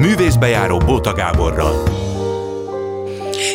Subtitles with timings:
[0.00, 1.88] Művészbejáró Bóta Gáborral.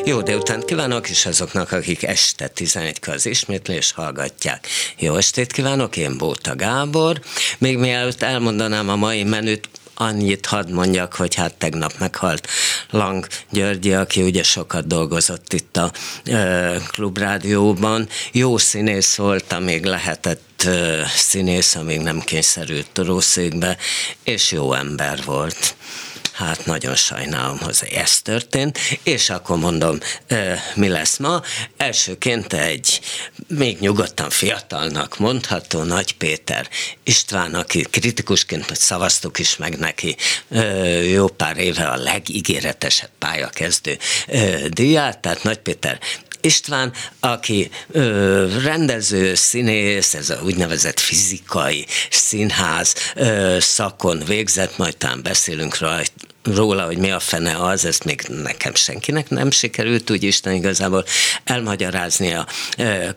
[0.05, 4.67] Jó délután kívánok, és azoknak, akik este 11 az ismétlés hallgatják.
[4.97, 7.21] Jó estét kívánok, én Bóta Gábor.
[7.57, 12.47] Még mielőtt elmondanám a mai menüt, annyit hadd mondjak, hogy hát tegnap meghalt
[12.89, 15.91] Lang Györgyi, aki ugye sokat dolgozott itt a
[16.25, 18.07] ö, klubrádióban.
[18.31, 23.77] Jó színész volt, amíg lehetett ö, színész, amíg nem kényszerült torószékbe,
[24.23, 25.75] és jó ember volt
[26.35, 29.99] hát nagyon sajnálom, hogy ez történt, és akkor mondom,
[30.75, 31.41] mi lesz ma.
[31.77, 32.99] Elsőként egy
[33.47, 36.69] még nyugodtan fiatalnak mondható Nagy Péter
[37.03, 40.15] István, aki kritikusként szavaztuk is meg neki
[41.11, 43.97] jó pár éve a legígéretesebb pályakezdő
[44.67, 45.99] díját, tehát Nagy Péter
[46.45, 55.21] István, aki ö, rendező, színész, ez a úgynevezett fizikai színház ö, szakon végzett, majd talán
[55.23, 56.13] beszélünk rajta,
[56.45, 61.05] róla, hogy mi a fene az, ezt még nekem senkinek nem sikerült úgy Isten igazából
[61.43, 62.47] elmagyarázni a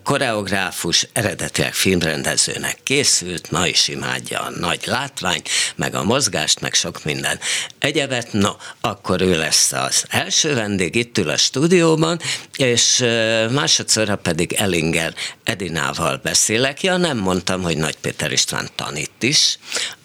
[0.03, 5.43] koreográfus eredetileg filmrendezőnek készült, ma is imádja a nagy látvány,
[5.75, 7.39] meg a mozgást, meg sok minden
[7.79, 12.21] egyebet, no, akkor ő lesz az első vendég, itt ül a stúdióban,
[12.57, 13.05] és
[13.51, 16.83] másodszorra pedig Elinger Edinával beszélek.
[16.83, 19.59] Ja, nem mondtam, hogy Nagy Péter István tanít is,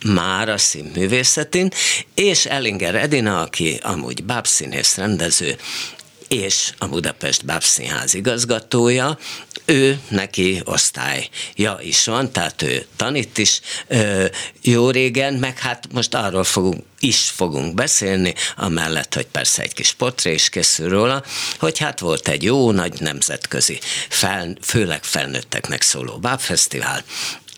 [0.05, 1.71] már a színművészetén,
[2.15, 5.57] és Elinger Edina, aki amúgy bábszínész rendező,
[6.27, 9.17] és a Budapest Bábszínház igazgatója,
[9.65, 14.25] ő neki osztályja is van, tehát ő tanít is ö,
[14.61, 19.93] jó régen, meg hát most arról fogunk is fogunk beszélni, amellett, hogy persze egy kis
[19.93, 21.23] portré is készül róla,
[21.59, 27.03] hogy hát volt egy jó nagy nemzetközi, fel, főleg felnőtteknek szóló bábfesztivál,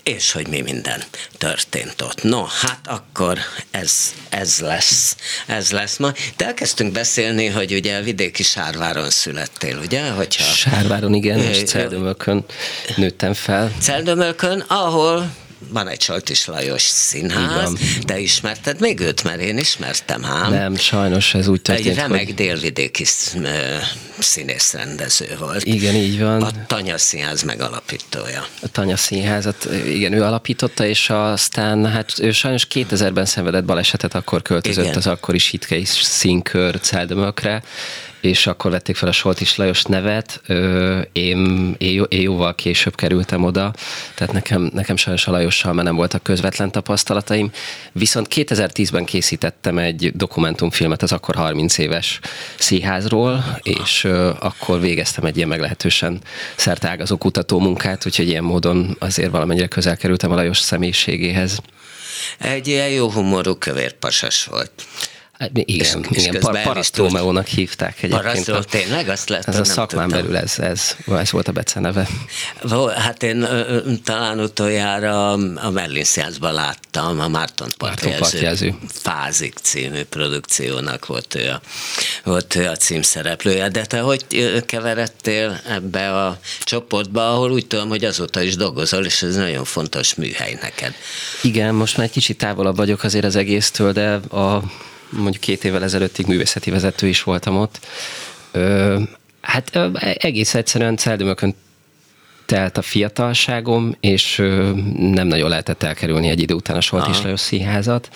[0.06, 1.04] és hogy mi minden
[1.38, 2.24] történt ott.
[2.24, 3.38] No, hát akkor
[3.72, 6.12] ez, ez lesz, ez lesz ma.
[6.38, 10.10] De elkezdtünk beszélni, hogy ugye a vidéki Sárváron születtél, ugye?
[10.10, 12.46] Hogyha, Sárváron, igen, és Celdömökön
[12.96, 13.72] nőttem fel.
[13.80, 15.30] Celdömökön, ahol
[15.70, 17.72] van egy Soltis Lajos színház,
[18.06, 20.50] de ismerted még őt, mert én ismertem, hát.
[20.50, 22.34] Nem, sajnos ez úgy történt, Egy remek hogy...
[22.34, 23.04] délvidéki
[24.20, 25.64] színészrendező volt.
[25.64, 26.42] Igen, így van.
[26.42, 28.46] A Tanya Színház megalapítója.
[28.62, 34.42] A Tanya Színházat, igen, ő alapította, és aztán hát ő sajnos 2000-ben szenvedett balesetet, akkor
[34.42, 34.98] költözött igen.
[34.98, 37.64] az akkori Sitkei színkör Celdömökre,
[38.26, 40.42] és akkor vették fel a Soltis Lajos nevet,
[41.12, 43.74] én, én, én jóval később kerültem oda,
[44.16, 47.52] tehát nekem, nekem sajnos a Lajossal már nem voltak közvetlen tapasztalataim,
[47.92, 52.20] viszont 2010-ben készítettem egy dokumentumfilmet az akkor 30 éves
[52.58, 54.04] színházról, és
[54.40, 56.22] akkor végeztem egy ilyen meglehetősen
[56.56, 61.60] szertágazó kutató munkát, úgyhogy ilyen módon azért valamennyire közel kerültem a Lajos személyiségéhez.
[62.40, 64.72] Egy ilyen jó humorú kövér pasas volt.
[65.40, 68.22] Hát, igen, és, igen, par- Parasztrómeónak hívták egyébként.
[68.22, 69.10] Parasztró, tényleg?
[69.10, 70.22] Azt lett, ez a szakmán tudtam.
[70.24, 72.08] belül ez, ez, ez volt a beceneve.
[72.96, 73.48] Hát én
[74.04, 81.62] talán utoljára a Merlin Science-ban láttam, a Márton partjelző Fázik című produkciónak volt ő, a,
[82.24, 83.70] volt ő a címszereplője.
[83.70, 84.26] De te hogy
[84.66, 90.14] keveredtél ebbe a csoportba, ahol úgy tudom, hogy azóta is dolgozol, és ez nagyon fontos
[90.14, 90.94] műhely neked.
[91.42, 94.64] Igen, most már egy kicsit távolabb vagyok azért az egésztől, de a
[95.16, 97.80] mondjuk két évvel ezelőttig művészeti vezető is voltam ott.
[98.52, 99.00] Ö,
[99.42, 99.80] hát
[100.18, 101.56] egész egyszerűen Celdömökön
[102.46, 107.40] telt a fiatalságom, és ö, nem nagyon lehetett elkerülni egy idő után a Soltis Lajos
[107.40, 108.10] színházat.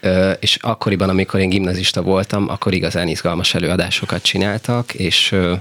[0.00, 5.54] Ö, és akkoriban, amikor én gimnazista voltam, akkor igazán izgalmas előadásokat csináltak, és ö,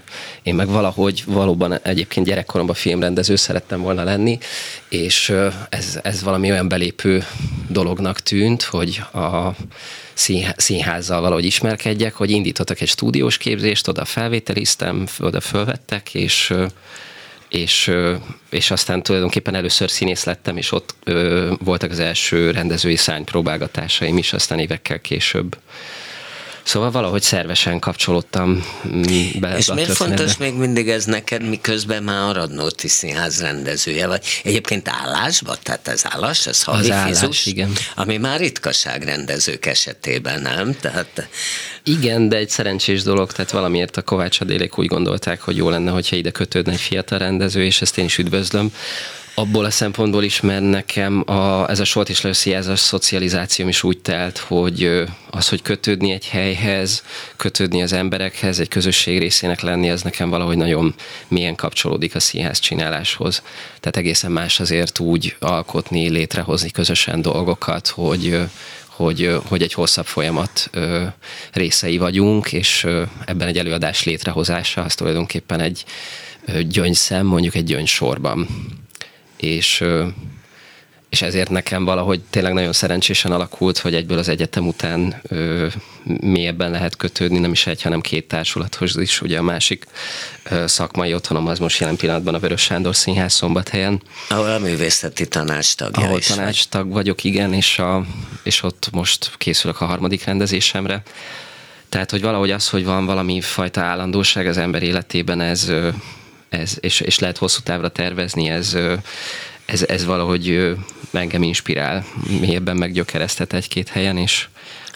[0.43, 4.37] én meg valahogy valóban egyébként gyerekkoromban filmrendező szerettem volna lenni,
[4.89, 7.23] és ö, ez, ez valami olyan belépő
[7.67, 9.55] dolognak tűnt, hogy a
[10.55, 16.53] színházzal valahogy ismerkedjek, hogy indítottak egy stúdiós képzést, oda felvételiztem, oda fölvettek, és
[17.53, 17.91] és,
[18.49, 24.33] és aztán tulajdonképpen először színész lettem, és ott ö, voltak az első rendezői szánypróbálgatásaim is,
[24.33, 25.57] aztán évekkel később
[26.63, 28.65] Szóval valahogy szervesen kapcsolódtam
[29.39, 34.25] be És miért fontos még mindig ez neked, miközben már a Radnóti Színház rendezője vagy?
[34.43, 37.71] Egyébként állásban, tehát ez állás, ez havi az fizus, állás, igen.
[37.95, 40.75] ami már ritkaság rendezők esetében, nem?
[40.79, 41.27] Tehát...
[41.83, 45.91] Igen, de egy szerencsés dolog, tehát valamiért a Kovács Adélék úgy gondolták, hogy jó lenne,
[45.91, 48.71] hogyha ide kötődne egy fiatal rendező, és ezt én is üdvözlöm
[49.35, 53.67] abból a szempontból is, mert nekem a, ez a Solt és Lőszi, ez a szocializációm
[53.67, 57.03] is úgy telt, hogy az, hogy kötődni egy helyhez,
[57.35, 60.95] kötődni az emberekhez, egy közösség részének lenni, az nekem valahogy nagyon
[61.27, 63.41] mélyen kapcsolódik a színház csináláshoz.
[63.79, 68.39] Tehát egészen más azért úgy alkotni, létrehozni közösen dolgokat, hogy,
[68.87, 70.69] hogy, hogy egy hosszabb folyamat
[71.51, 72.87] részei vagyunk, és
[73.25, 75.83] ebben egy előadás létrehozása az tulajdonképpen egy
[76.67, 78.47] gyöngyszem, mondjuk egy gyöngysorban.
[79.43, 79.83] És
[81.13, 85.67] és ezért nekem valahogy tényleg nagyon szerencsésen alakult, hogy egyből az egyetem után ö,
[86.03, 89.21] mélyebben lehet kötődni, nem is egy, hanem két társulathoz is.
[89.21, 89.85] Ugye a másik
[90.43, 94.01] ö, szakmai otthonom az most jelen pillanatban a Vörös Sándor Színház szombathelyen.
[94.29, 96.93] Ahol a művészeti tanácstagja Ahol is tanácstag vagy.
[96.93, 98.05] vagyok, igen, és, a,
[98.43, 101.01] és ott most készülök a harmadik rendezésemre.
[101.89, 105.71] Tehát, hogy valahogy az, hogy van valami fajta állandóság az ember életében, ez,
[106.53, 108.77] ez és, és lehet hosszú távra tervezni, ez,
[109.65, 110.75] ez, ez valahogy
[111.11, 112.05] engem inspirál,
[112.39, 114.47] mélyebben meggyökeresztet egy-két helyen, és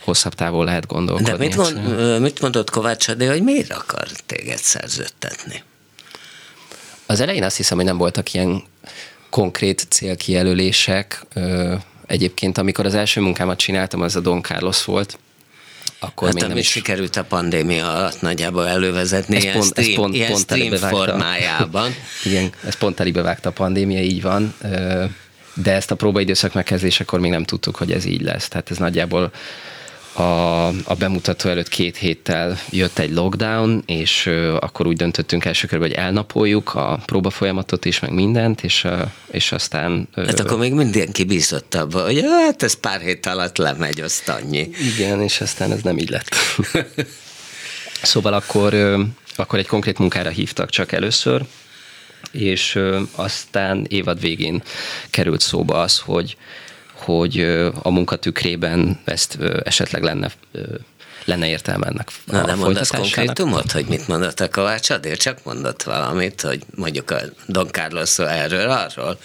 [0.01, 1.31] hosszabb távol lehet gondolkodni.
[1.31, 5.63] De mit, mond, mit mondott Kovács Adé, hogy miért akar téged szerződtetni?
[7.05, 8.63] Az elején azt hiszem, hogy nem voltak ilyen
[9.29, 11.25] konkrét célkijelölések.
[12.05, 15.19] Egyébként, amikor az első munkámat csináltam, az a Don Carlos volt,
[15.99, 19.89] akkor hát még nem is sikerült a pandémia alatt nagyjából elővezetni ez ilyen pont, stream,
[19.89, 21.95] ez pont, ilyen pont stream formájában.
[22.25, 24.55] Igen, ez pont elébevágta a pandémia, így van.
[25.53, 28.47] De ezt a próbaidőszak megkezdésekor még nem tudtuk, hogy ez így lesz.
[28.47, 29.31] Tehát ez nagyjából
[30.17, 35.67] a, a bemutató előtt két héttel jött egy lockdown, és uh, akkor úgy döntöttünk első
[35.67, 40.07] körben, hogy elnapoljuk a próbafolyamatot is, meg mindent, és, uh, és aztán...
[40.15, 44.29] Uh, hát akkor még mindenki bízott abba, hogy hát ez pár hét alatt lemegy, azt
[44.29, 44.69] annyi.
[44.95, 46.35] Igen, és aztán ez nem így lett.
[48.01, 49.01] szóval akkor, uh,
[49.35, 51.45] akkor egy konkrét munkára hívtak csak először,
[52.31, 54.63] és uh, aztán évad végén
[55.09, 56.37] került szóba az, hogy
[57.07, 57.39] hogy
[57.81, 60.31] a munkatükrében ezt esetleg lenne
[61.25, 65.17] lenne értelme ennek Na, nem mondasz konkrétumot, hogy mit mondott a Kovács Adél?
[65.17, 69.19] Csak mondott valamit, hogy mondjuk a Don Carlos erről, arról,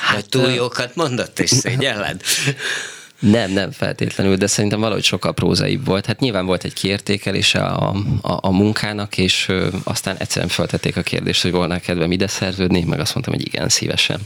[0.00, 2.20] hát, hogy túl jókat mondott, és szégyelled.
[3.18, 6.06] Nem, nem feltétlenül, de szerintem valahogy sokkal prózaibb volt.
[6.06, 11.02] Hát nyilván volt egy kiértékelése a, a, a munkának, és ö, aztán egyszerűen feltették a
[11.02, 14.20] kérdést, hogy volna kedvem ide szerződni, meg azt mondtam, hogy igen, szívesen.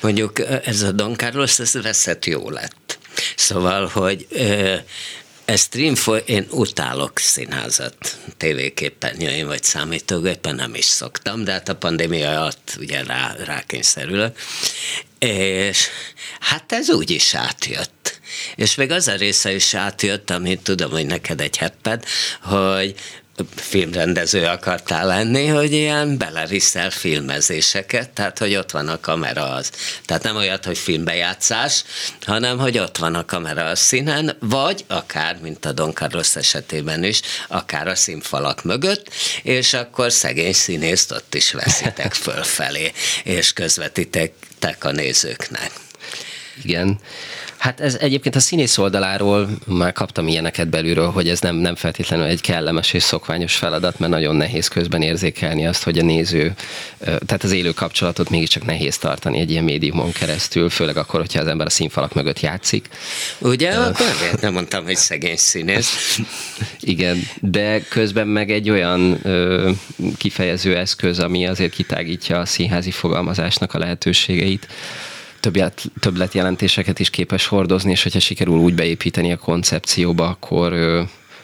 [0.00, 2.98] Mondjuk ez a Don Carlos, ez veszett jó lett.
[3.36, 4.74] Szóval, hogy ö,
[5.48, 12.40] ez streamfoly, én utálok színházat, tévéképernyőim vagy számítógépen, nem is szoktam, de hát a pandémia
[12.40, 14.38] alatt ugye rá, rákényszerülök.
[15.18, 15.88] És
[16.40, 18.20] hát ez úgy is átjött.
[18.54, 22.04] És még az a része is átjött, amit tudom, hogy neked egy hepped,
[22.42, 22.94] hogy
[23.54, 29.70] filmrendező akartál lenni, hogy ilyen beleviszel filmezéseket, tehát hogy ott van a kamera az.
[30.04, 31.84] Tehát nem olyat, hogy filmbejátszás,
[32.20, 37.04] hanem hogy ott van a kamera a színen, vagy akár, mint a Don Carlos esetében
[37.04, 39.10] is, akár a színfalak mögött,
[39.42, 42.92] és akkor szegény színészt ott is veszitek fölfelé,
[43.24, 44.32] és közvetitek
[44.80, 45.70] a nézőknek.
[46.62, 47.00] Igen.
[47.58, 52.26] Hát ez egyébként a színész oldaláról már kaptam ilyeneket belülről, hogy ez nem, nem feltétlenül
[52.26, 56.54] egy kellemes és szokványos feladat, mert nagyon nehéz közben érzékelni azt, hogy a néző,
[56.98, 61.46] tehát az élő kapcsolatot mégiscsak nehéz tartani egy ilyen médiumon keresztül, főleg akkor, hogyha az
[61.46, 62.88] ember a színfalak mögött játszik.
[63.38, 63.74] Ugye?
[64.40, 66.18] Nem mondtam, hogy szegény színész.
[66.80, 69.70] Igen, de közben meg egy olyan ö,
[70.16, 74.66] kifejező eszköz, ami azért kitágítja a színházi fogalmazásnak a lehetőségeit,
[76.00, 80.72] többletjelentéseket is képes hordozni, és hogyha sikerül úgy beépíteni a koncepcióba, akkor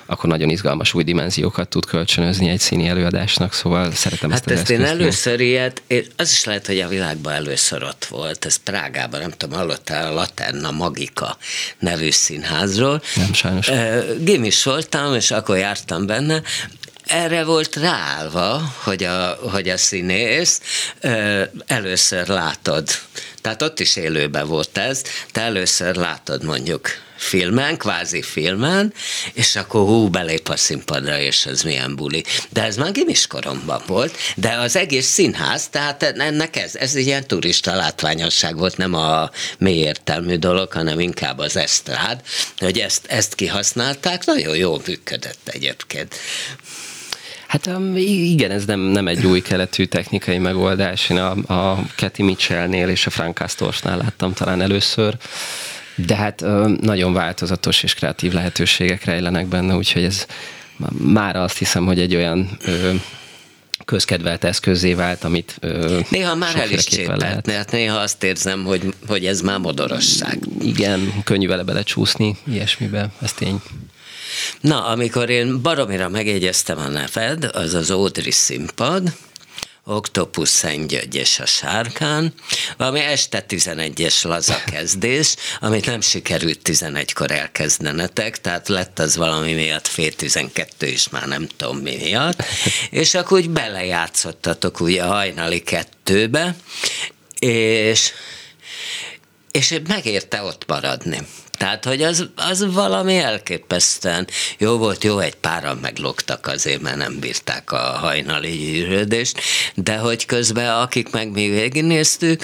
[0.07, 4.71] akkor nagyon izgalmas új dimenziókat tud kölcsönözni egy színi előadásnak, szóval szeretem hát ezt, ezt
[4.71, 5.83] én először ilyet,
[6.17, 10.15] az is lehet, hogy a világban először ott volt, ez Prágában, nem tudom, hallottál a
[10.15, 11.37] Laterna Magika
[11.79, 13.03] nevű színházról.
[13.15, 13.71] Nem, sajnos.
[14.21, 16.43] Gimis voltam, és akkor jártam benne,
[17.07, 20.61] erre volt ráállva, hogy a, hogy a színész
[21.67, 22.89] először látod
[23.45, 28.93] tehát ott is élőben volt ez, te először látod mondjuk filmen, kvázi filmen,
[29.33, 32.25] és akkor hú, belép a színpadra, és ez milyen buli.
[32.51, 37.27] De ez már gimis koromban volt, de az egész színház, tehát ennek ez, ez ilyen
[37.27, 42.21] turista látványosság volt, nem a mély értelmű dolog, hanem inkább az esztrád,
[42.59, 46.15] hogy ezt, ezt kihasználták, nagyon jól működött egyébként.
[47.55, 51.11] Hát igen, ez nem, nem egy új keletű technikai megoldás.
[51.11, 55.17] Én a, a Keti Mitchellnél és a Frank Castorsnál láttam talán először,
[55.95, 56.45] de hát
[56.81, 60.27] nagyon változatos és kreatív lehetőségek rejlenek benne, úgyhogy ez
[60.99, 62.59] már azt hiszem, hogy egy olyan
[63.85, 68.95] közkedvelt eszközé vált, amit ö, Néha már el is csépelt, hát néha azt érzem, hogy,
[69.07, 70.39] hogy ez már modorosság.
[70.61, 73.61] Igen, könnyű vele belecsúszni ilyesmibe, ez tény.
[74.61, 79.13] Na, amikor én baromira megjegyeztem a neved, az az Audrey színpad,
[79.87, 82.35] Octopus Szent György és a Sárkán,
[82.77, 89.87] valami este 11-es laza kezdés, amit nem sikerült 11-kor elkezdenetek, tehát lett az valami miatt
[89.87, 92.43] fél 12 is, már nem tudom mi miatt,
[92.91, 96.57] és akkor úgy belejátszottatok ugye a hajnali kettőbe,
[97.39, 98.13] és
[99.51, 101.19] és megérte ott maradni.
[101.55, 104.27] Tehát, hogy az, az valami elképesztően
[104.59, 109.41] jó volt, jó, egy páran meglogtak azért, mert nem bírták a hajnali gyűrődést,
[109.75, 112.43] de hogy közben, akik meg mi végignéztük,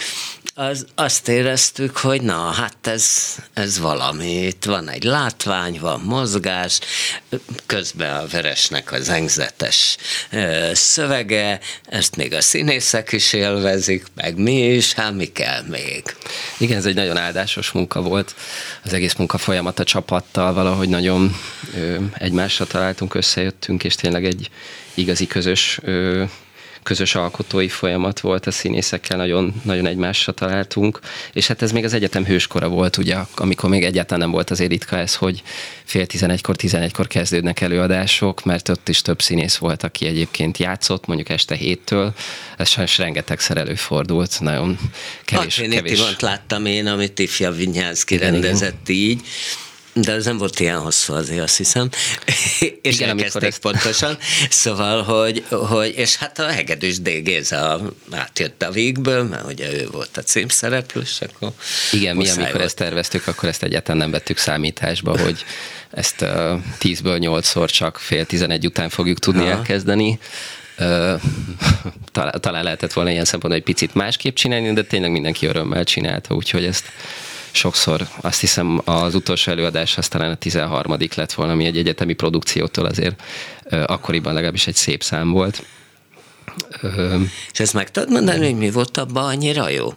[0.54, 4.47] az, azt éreztük, hogy na, hát ez, ez valami.
[4.47, 6.80] Itt van egy látvány, van mozgás,
[7.66, 9.97] közben a veresnek az engzetes
[10.73, 16.16] szövege, ezt még a színészek is élvezik, meg mi is, hát mi kell még.
[16.59, 18.35] Igen, ez egy nagyon áldásos munka volt.
[18.85, 21.37] Az egész munka folyamat a csapattal valahogy nagyon
[21.75, 24.50] ö, egymásra találtunk, összejöttünk, és tényleg egy
[24.94, 26.25] igazi közös ö,
[26.82, 31.00] közös alkotói folyamat volt a színészekkel, nagyon, nagyon egymásra találtunk,
[31.32, 34.60] és hát ez még az egyetem hőskora volt, ugye, amikor még egyáltalán nem volt az
[34.60, 35.42] ritka ez, hogy
[35.84, 41.28] fél tizenegykor, tizenegykor kezdődnek előadások, mert ott is több színész volt, aki egyébként játszott, mondjuk
[41.28, 42.14] este héttől,
[42.56, 44.78] ez sajnos rengetegszer előfordult, nagyon
[45.25, 45.58] kevés.
[45.58, 46.02] A kevés...
[46.18, 49.20] láttam én, amit Ifja Vinyánszki rendezett így,
[49.92, 51.88] de ez nem volt ilyen hosszú azért, azt hiszem.
[52.82, 53.61] és Igen, elkezdték ezt...
[53.61, 54.18] pontosan.
[54.50, 57.09] Szóval, hogy, hogy, és hát a Hegedűs D.
[57.09, 57.80] Géza
[58.11, 61.52] átjött a végből, mert ugye ő volt a címszereplő, és akkor
[61.92, 62.64] Igen, mi amikor volt.
[62.64, 65.44] ezt terveztük, akkor ezt egyáltalán nem vettük számításba, hogy
[65.90, 66.28] ezt uh,
[66.80, 69.50] 10-ből 8-szor csak fél 11 után fogjuk tudni Aha.
[69.50, 70.18] elkezdeni.
[70.78, 71.20] Uh,
[72.12, 76.35] talán, talán lehetett volna ilyen szempontból egy picit másképp csinálni, de tényleg mindenki örömmel csinálta,
[76.35, 76.85] úgyhogy ezt
[77.50, 80.97] sokszor azt hiszem az utolsó előadás az talán a 13.
[81.14, 83.23] lett volna, ami egy egyetemi produkciótól azért
[83.71, 85.64] akkoriban legalábbis egy szép szám volt.
[87.52, 89.92] És ezt meg tudod mondani, hogy mi volt abban annyira jó?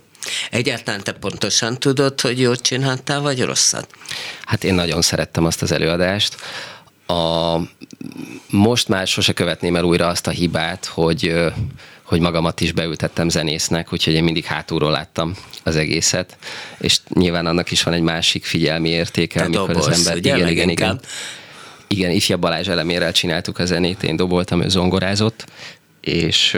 [0.51, 3.87] Egyáltalán te pontosan tudod, hogy jót csináltál, vagy rosszat?
[4.45, 6.35] Hát én nagyon szerettem azt az előadást.
[7.07, 7.57] A,
[8.49, 11.33] most már sose követném el újra azt a hibát, hogy
[12.03, 16.37] hogy magamat is beültettem zenésznek, úgyhogy én mindig hátulról láttam az egészet,
[16.77, 20.15] és nyilván annak is van egy másik figyelmi értéke, Te amikor doboz, az ember...
[20.15, 20.99] Ugye, igen, igen, igen.
[21.87, 25.45] Igen, ifja Balázs elemérrel csináltuk a zenét, én doboltam, ő zongorázott,
[26.03, 26.57] és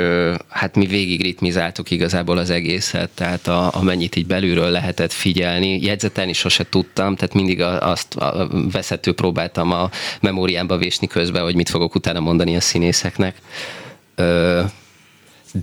[0.50, 6.34] hát mi végig ritmizáltuk igazából az egészet, tehát a, amennyit így belülről lehetett figyelni, jegyzetelni
[6.34, 9.90] sose tudtam, tehát mindig a, azt a veszető próbáltam a
[10.22, 13.42] memóriámba vésni közben, hogy mit fogok utána mondani a színészeknek.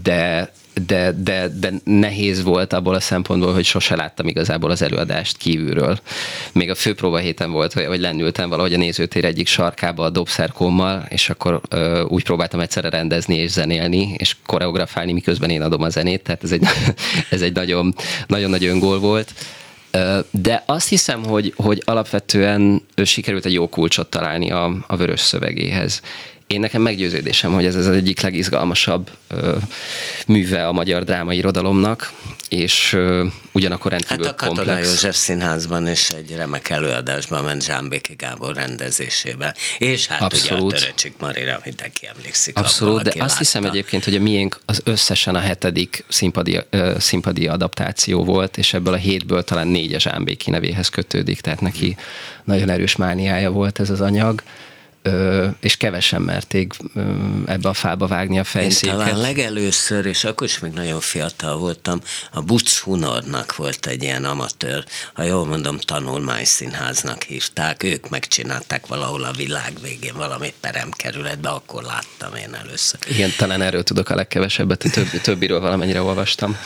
[0.02, 0.52] De
[0.86, 5.98] de, de, de nehéz volt abból a szempontból, hogy sose láttam igazából az előadást kívülről.
[6.52, 11.30] Még a főpróba héten volt, hogy lennültem valahogy a nézőtér egyik sarkába a dobszerkommal, és
[11.30, 16.22] akkor ö, úgy próbáltam egyszerre rendezni és zenélni, és koreografálni, miközben én adom a zenét,
[16.22, 16.64] tehát ez egy,
[17.30, 17.94] ez egy nagyon,
[18.26, 19.32] nagyon nagy öngól volt.
[20.30, 26.00] De azt hiszem, hogy, hogy alapvetően sikerült egy jó kulcsot találni a, a vörös szövegéhez
[26.46, 29.56] én nekem meggyőződésem, hogy ez az egyik legizgalmasabb ö,
[30.26, 32.12] műve a magyar drámai irodalomnak,
[32.48, 34.88] és ö, ugyanakkor rendkívül hát a Katona komplex.
[34.88, 40.64] József Színházban is egy remek előadásban ment Zsámbéki Gábor rendezésébe, és hát Abszolút.
[40.64, 42.58] ugye a Töröcsik Marira mindenki emlékszik.
[42.58, 43.34] Abszolút, abba, de azt látta.
[43.38, 48.74] hiszem egyébként, hogy a miénk az összesen a hetedik színpadi, ö, színpadi adaptáció volt, és
[48.74, 51.96] ebből a hétből talán négy a Zsámbéki nevéhez kötődik, tehát neki
[52.44, 54.42] nagyon erős mániája volt ez az anyag
[55.02, 57.00] ö, és kevesen merték ö,
[57.46, 58.98] ebbe a fába vágni a fejszéket.
[58.98, 62.00] Én talán legelőször, és akkor is még nagyon fiatal voltam,
[62.32, 69.24] a Butz Hunornak volt egy ilyen amatőr, ha jól mondom, tanulmányszínháznak hívták, ők megcsinálták valahol
[69.24, 73.00] a világ végén valami peremkerületbe, akkor láttam én először.
[73.08, 76.56] Igen, talán erről tudok a legkevesebbet, a többi, többiről valamennyire olvastam.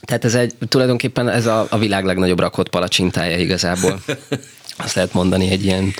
[0.00, 4.00] Tehát ez egy, tulajdonképpen ez a, a világ legnagyobb rakott palacsintája igazából.
[4.76, 5.94] Azt lehet mondani egy ilyen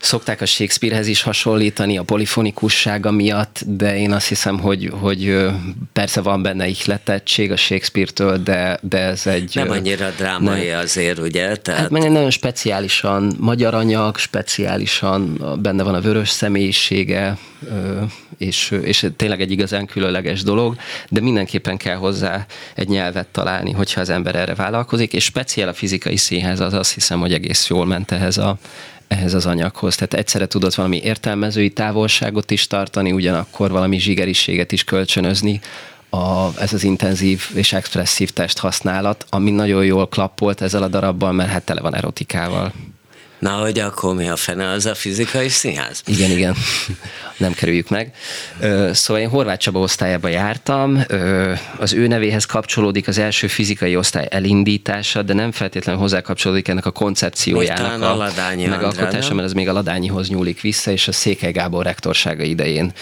[0.00, 5.46] szokták a Shakespearehez is hasonlítani a polifonikussága miatt, de én azt hiszem, hogy, hogy
[5.92, 9.50] persze van benne ihletettség a Shakespeare-től, de, de ez egy...
[9.54, 11.56] Nem annyira drámai nem, azért, ugye?
[11.56, 11.80] Tehát...
[11.80, 17.38] Hát meg nagyon speciálisan magyar anyag, speciálisan benne van a vörös személyisége,
[18.38, 20.76] és, és tényleg egy igazán különleges dolog,
[21.08, 25.72] de mindenképpen kell hozzá egy nyelvet találni, hogyha az ember erre vállalkozik, és speciál a
[25.72, 28.58] fizikai színhez az azt hiszem, hogy egész jól ment ehhez a,
[29.08, 29.94] ehhez az anyaghoz.
[29.94, 35.60] Tehát egyszerre tudott valami értelmezői távolságot is tartani, ugyanakkor valami zsigeriséget is kölcsönözni,
[36.10, 41.50] a, ez az intenzív és expresszív testhasználat, ami nagyon jól klappolt ezzel a darabban, mert
[41.50, 42.72] hát tele van erotikával.
[43.38, 46.02] Na, hogy akkor mi a fene az a fizikai színház?
[46.06, 46.54] Igen, igen.
[47.36, 48.14] Nem kerüljük meg.
[48.92, 51.04] Szóval én Horváth Csaba osztályába jártam.
[51.78, 56.86] Az ő nevéhez kapcsolódik az első fizikai osztály elindítása, de nem feltétlenül hozzá kapcsolódik ennek
[56.86, 58.32] a koncepciójának a, a
[58.68, 62.92] megalkotása, mert ez még a Ladányihoz nyúlik vissza, és a Székely Gábor rektorsága idején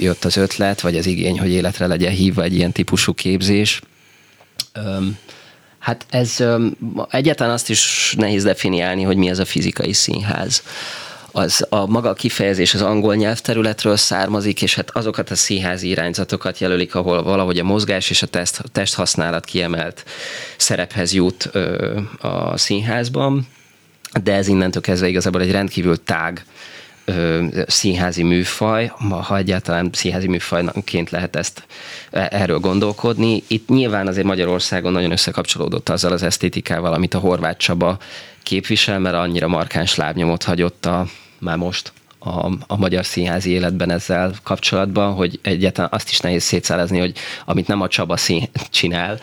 [0.00, 3.80] jött az ötlet, vagy az igény, hogy életre legyen hívva egy ilyen típusú képzés.
[5.84, 6.44] Hát ez
[7.10, 10.62] egyáltalán azt is nehéz definiálni, hogy mi ez a fizikai színház.
[11.32, 16.58] Az a maga a kifejezés az angol nyelvterületről származik, és hát azokat a színházi irányzatokat
[16.58, 20.04] jelölik, ahol valahogy a mozgás és a test, testhasználat kiemelt
[20.56, 23.46] szerephez jut ö, a színházban,
[24.22, 26.44] de ez innentől kezdve igazából egy rendkívül tág
[27.04, 28.92] ö, színházi műfaj,
[29.22, 31.66] ha egyáltalán színházi műfajként lehet ezt
[32.10, 33.42] e, erről gondolkodni.
[33.46, 37.98] Itt nyilván azért Magyarországon nagyon összekapcsolódott azzal az esztétikával, amit a Horváth Csaba
[38.42, 41.06] képvisel, mert annyira markáns lábnyomot hagyott a,
[41.38, 41.92] már most
[42.24, 47.66] a, a magyar színházi életben ezzel kapcsolatban, hogy egyáltalán azt is nehéz szétszállazni, hogy amit
[47.66, 49.18] nem a Csaba szín csinál,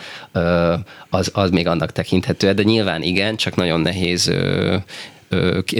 [1.08, 4.32] az, az még annak tekinthető, de nyilván igen, csak nagyon nehéz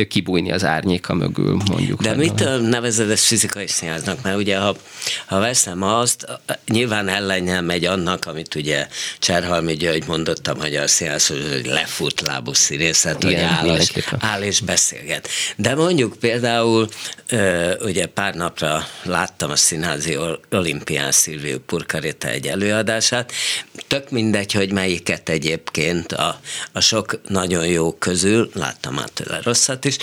[0.09, 2.03] kibújni az árnyéka mögül, mondjuk.
[2.03, 4.23] De mit nevezed ezt fizikai színháznak?
[4.23, 4.77] Mert ugye, ha,
[5.27, 6.27] ha veszem azt,
[6.67, 12.53] nyilván ellenjel megy annak, amit ugye Cserhalmi György mondott a magyar színház, hogy lefut lábú
[12.53, 15.29] színészet, hogy áll és, áll és beszélget.
[15.57, 16.89] De mondjuk például,
[17.81, 20.19] ugye pár napra láttam a színházi
[20.51, 23.33] olimpián Szilviu Purkaréta egy előadását,
[23.89, 26.41] tök mindegy, hogy melyiket egyébként a,
[26.73, 29.97] a sok nagyon jó közül, láttam már tőle rosszat is,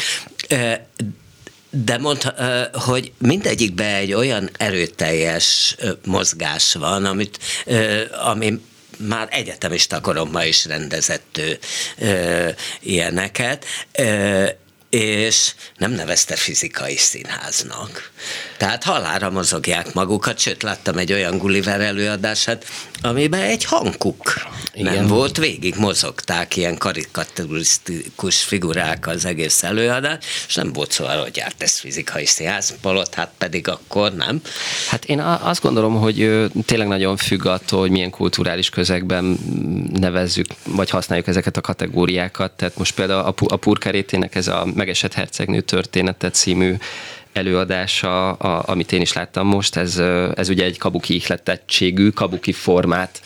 [1.69, 2.33] de mondta,
[2.73, 7.39] hogy mindegyikben egy olyan erőteljes mozgás van, amit,
[8.23, 8.61] ami
[8.97, 11.41] már egyetemista koromban is rendezett
[12.79, 13.65] ilyeneket,
[14.89, 18.11] és nem nevezte fizikai színháznak.
[18.57, 22.65] Tehát halára mozogják magukat, sőt láttam egy olyan Gulliver előadását,
[23.01, 24.33] amiben egy hanguk
[24.73, 24.93] Igen.
[24.93, 31.21] nem volt, végig mozogták ilyen karikaturisztikus figurák az egész előadás, és nem volt szó arra,
[31.21, 34.41] hogy járt ez fizikai színház, palot, hát pedig akkor nem.
[34.89, 39.39] Hát én azt gondolom, hogy tényleg nagyon függ attól, hogy milyen kulturális közegben
[39.93, 42.51] nevezzük, vagy használjuk ezeket a kategóriákat.
[42.51, 46.75] Tehát most például a Purkarétének ez a Megesett hercegnő története című
[47.33, 49.97] előadása, a, amit én is láttam most, ez,
[50.35, 53.21] ez ugye egy kabuki ihletettségű, kabuki formát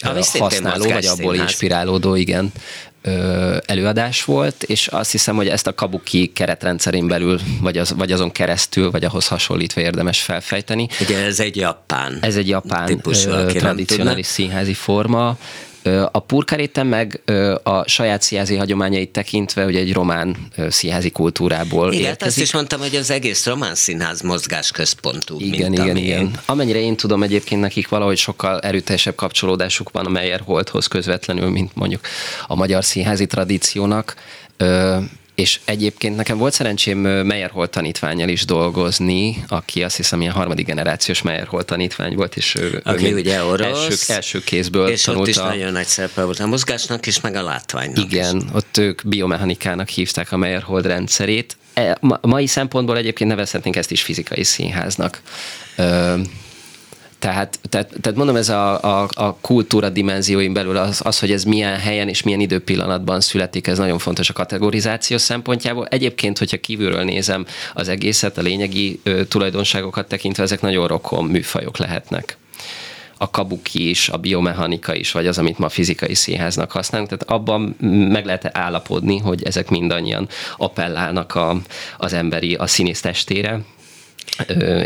[0.00, 1.50] Ami használó, vagy abból színház.
[1.50, 2.52] inspirálódó, igen,
[3.66, 8.32] előadás volt, és azt hiszem, hogy ezt a kabuki keretrendszerén belül, vagy, az, vagy azon
[8.32, 10.88] keresztül, vagy ahhoz hasonlítva érdemes felfejteni.
[11.00, 15.36] Ugye ez egy japán Ez egy japán típusú, tradicionális színházi forma,
[16.10, 17.20] a Purkaréten meg
[17.62, 20.36] a saját színházi hagyományait tekintve, hogy egy román
[20.68, 22.26] színházi kultúrából igen, érkezik.
[22.26, 25.40] azt is mondtam, hogy az egész román színház mozgásközpontú.
[25.40, 26.40] Igen, mint igen, igen.
[26.46, 31.74] Amennyire én tudom, egyébként nekik valahogy sokkal erőteljesebb kapcsolódásuk van a Meyer Holthoz közvetlenül, mint
[31.74, 32.00] mondjuk
[32.46, 34.14] a magyar színházi tradíciónak
[35.38, 41.22] és egyébként nekem volt szerencsém Meyerhold tanítványjal is dolgozni, aki azt hiszem ilyen harmadik generációs
[41.22, 45.22] Meyerhold tanítvány volt, és ő, aki ő ugye orosz, első, első kézből és tanulta.
[45.22, 48.42] ott is nagyon nagy szerepe volt a mozgásnak is, meg a látványnak Igen, is.
[48.52, 51.56] ott ők biomechanikának hívták a Meyerhold rendszerét.
[51.74, 55.22] E, mai szempontból egyébként nevezhetnénk ezt is fizikai színháznak.
[57.18, 61.44] Tehát, tehát, tehát mondom, ez a, a, a kultúra dimenzióin belül az, az, hogy ez
[61.44, 65.86] milyen helyen és milyen időpillanatban születik, ez nagyon fontos a kategorizáció szempontjából.
[65.86, 71.76] Egyébként, hogyha kívülről nézem az egészet, a lényegi ö, tulajdonságokat tekintve, ezek nagyon rokon műfajok
[71.76, 72.36] lehetnek
[73.18, 77.10] a kabuki is, a biomechanika is, vagy az, amit ma fizikai színháznak használunk.
[77.10, 77.76] Tehát abban
[78.12, 81.56] meg lehet állapodni, hogy ezek mindannyian appellálnak a,
[81.96, 83.60] az emberi, a színész testére,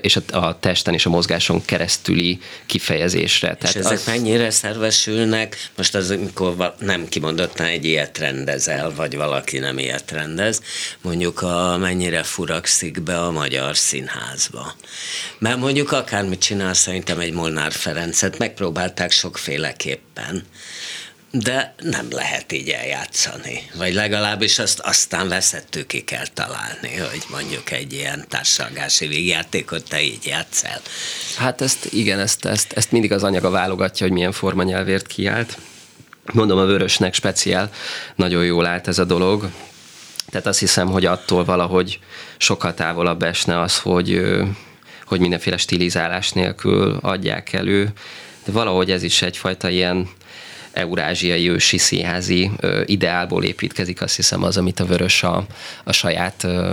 [0.00, 3.57] és a testen és a mozgáson keresztüli kifejezésre.
[3.62, 4.07] És ezek az...
[4.07, 5.70] mennyire szervesülnek?
[5.76, 10.61] Most az, amikor nem kimondottan egy ilyet rendezel, vagy valaki nem ilyet rendez,
[11.00, 14.74] mondjuk a mennyire furakszik be a magyar színházba.
[15.38, 20.44] Mert mondjuk akármit csinál, szerintem egy Molnár Ferencet megpróbálták sokféleképpen
[21.35, 23.62] de nem lehet így eljátszani.
[23.75, 30.03] Vagy legalábbis azt aztán veszettő ki kell találni, hogy mondjuk egy ilyen társalgási végjátékot te
[30.03, 30.81] így játszál.
[31.37, 35.59] Hát ezt igen, ezt, ezt, ezt mindig az anyaga válogatja, hogy milyen formanyelvért kiállt.
[36.33, 37.71] Mondom, a vörösnek speciál,
[38.14, 39.51] nagyon jól állt ez a dolog.
[40.31, 41.99] Tehát azt hiszem, hogy attól valahogy
[42.37, 44.23] sokkal távolabb esne az, hogy,
[45.07, 47.92] hogy mindenféle stilizálás nélkül adják elő.
[48.45, 50.09] De valahogy ez is egyfajta ilyen
[50.72, 52.50] eurázsiai ősi színházi
[52.85, 55.46] ideálból építkezik, azt hiszem az, amit a Vörös a,
[55.85, 56.72] a saját ö,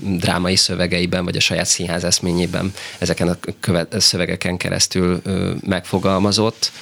[0.00, 6.72] drámai szövegeiben, vagy a saját színház eszményében ezeken a követ, szövegeken keresztül ö, megfogalmazott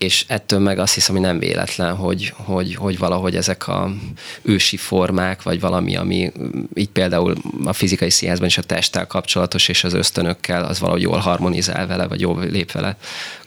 [0.00, 3.90] és ettől meg azt hiszem, hogy nem véletlen, hogy, hogy, hogy valahogy ezek a
[4.42, 6.32] ősi formák, vagy valami, ami
[6.74, 11.18] így például a fizikai színházban is a testtel kapcsolatos, és az ösztönökkel, az valahogy jól
[11.18, 12.96] harmonizál vele, vagy jól lép vele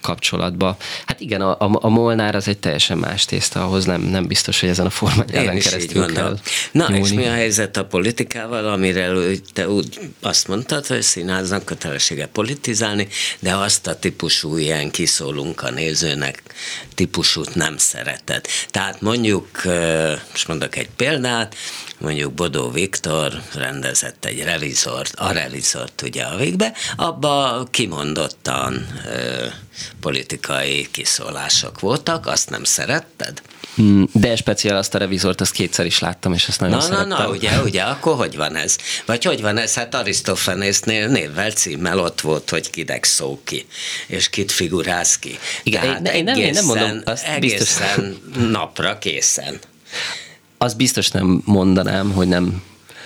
[0.02, 0.78] kapcsolatba.
[1.06, 4.60] Hát igen, a, a, a Molnár az egy teljesen más tészta, ahhoz nem, nem biztos,
[4.60, 6.39] hogy ezen a formanyelven keresztül kell
[6.72, 7.04] Na, nyúlni.
[7.04, 9.12] és mi a helyzet a politikával, amire
[9.54, 13.08] te úgy azt mondtad, hogy színháznak kötelessége politizálni,
[13.39, 16.42] de azt a típusú ilyen kiszólunk a nézőnek
[16.95, 18.45] típusút nem szereted.
[18.69, 19.49] Tehát mondjuk,
[20.32, 21.56] most mondok egy példát,
[21.97, 28.88] mondjuk Bodó Viktor rendezett egy revizort, a revizort ugye a végbe, abba kimondottan
[29.99, 33.41] politikai kiszólások voltak, azt nem szeretted?
[33.76, 37.08] Hmm, de speciál azt a revizort, azt kétszer is láttam, és azt nagyon na, szerettem.
[37.08, 38.78] Na, na, ugye, ugye, akkor hogy van ez?
[39.06, 39.74] Vagy hogy van ez?
[39.74, 43.66] Hát Arisztofanésznél névvel, címmel ott volt, hogy kidek szó ki,
[44.08, 45.38] és kit figuráz ki.
[45.64, 48.50] Igen, Tehát én, nem, egészen, én nem mondom, azt egészen biztos.
[48.52, 49.60] napra készen.
[50.58, 52.64] Azt biztos nem mondanám, hogy nem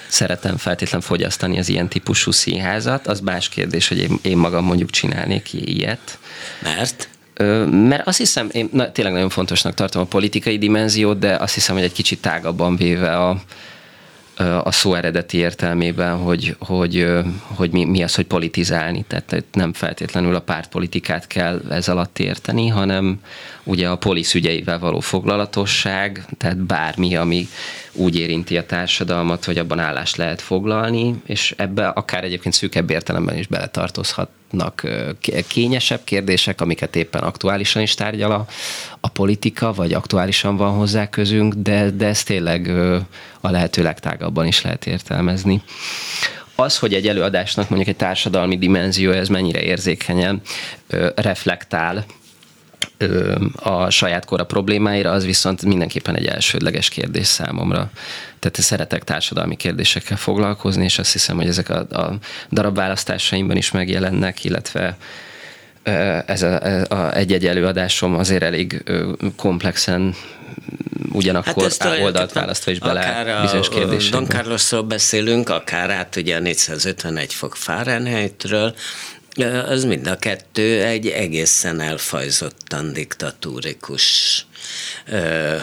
[0.08, 3.08] szeretem feltétlen fogyasztani az ilyen típusú színházat.
[3.08, 6.18] Az más kérdés, hogy én, én magam mondjuk csinálnék ilyet.
[6.62, 7.10] Mert?
[7.72, 11.76] Mert azt hiszem, én na, tényleg nagyon fontosnak tartom a politikai dimenziót, de azt hiszem,
[11.76, 13.42] hogy egy kicsit tágabban véve a,
[14.64, 17.08] a szó eredeti értelmében, hogy, hogy,
[17.42, 19.06] hogy mi, mi az, hogy politizálni.
[19.08, 23.22] Tehát nem feltétlenül a pártpolitikát kell ez alatt érteni, hanem
[23.64, 27.48] ugye a polisz ügyeivel való foglalatosság, tehát bármi, ami
[27.92, 33.38] úgy érinti a társadalmat, hogy abban állást lehet foglalni, és ebbe akár egyébként szűkebb értelemben
[33.38, 33.48] is
[34.52, 38.46] beletartozhatnak kényesebb kérdések, amiket éppen aktuálisan is tárgyal a,
[39.00, 42.70] a politika, vagy aktuálisan van hozzá közünk, de, de ezt tényleg
[43.42, 45.62] a lehető legtágabban is lehet értelmezni.
[46.56, 50.42] Az, hogy egy előadásnak mondjuk egy társadalmi dimenzió, ez mennyire érzékenyen
[51.16, 52.06] reflektál
[53.56, 57.90] a saját kora problémáira, az viszont mindenképpen egy elsődleges kérdés számomra.
[58.40, 62.18] Tehát szeretek társadalmi kérdésekkel foglalkozni, és azt hiszem, hogy ezek a, a
[62.52, 64.98] darabválasztásaimban is megjelennek, illetve
[66.26, 68.84] ez a, a egy-egy előadásom azért elég
[69.36, 70.16] komplexen
[71.12, 74.18] ugyanakkor hát oldalt választva is bele bizonyos kérdésekbe.
[74.18, 78.76] Don Carlosról beszélünk, akár át ugye a 451 fok Fahrenheitről,
[79.46, 84.46] az mind a kettő egy egészen elfajzottan diktatúrikus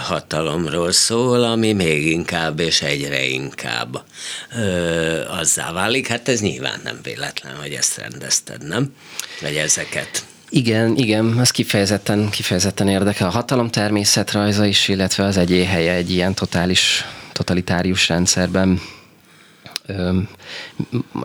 [0.03, 4.05] hatalomról szól, ami még inkább és egyre inkább
[4.57, 6.07] ö, azzá válik.
[6.09, 8.95] Hát ez nyilván nem véletlen, hogy ezt rendezted, nem?
[9.41, 10.25] Vagy ezeket.
[10.49, 13.27] Igen, igen, ez kifejezetten, kifejezetten érdekel.
[13.27, 18.81] A hatalom természetrajza is, illetve az egyé helye egy ilyen totális, totalitárius rendszerben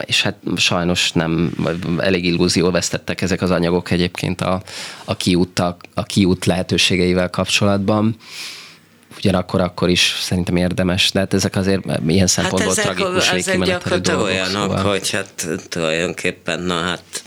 [0.04, 1.54] és hát sajnos nem,
[1.98, 4.62] elég illúzió vesztettek ezek az anyagok egyébként a,
[5.04, 8.16] a, kiúttal, a kiút lehetőségeivel kapcsolatban
[9.16, 14.20] ugyanakkor akkor is szerintem érdemes, de hát ezek azért ilyen szempontból hát tragikus ezek gyakorlatilag
[14.20, 14.84] olyanok, szóval.
[14.84, 17.22] hogy hát tulajdonképpen, na hát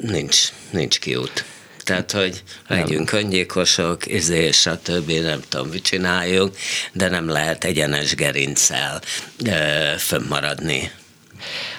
[0.00, 1.44] nincs, nincs kiút.
[1.88, 4.50] Tehát, hogy legyünk öngyilkosok, izé,
[4.82, 6.56] többi, nem tudom, mit csináljunk,
[6.92, 9.00] de nem lehet egyenes gerincsel
[9.98, 10.90] fönnmaradni.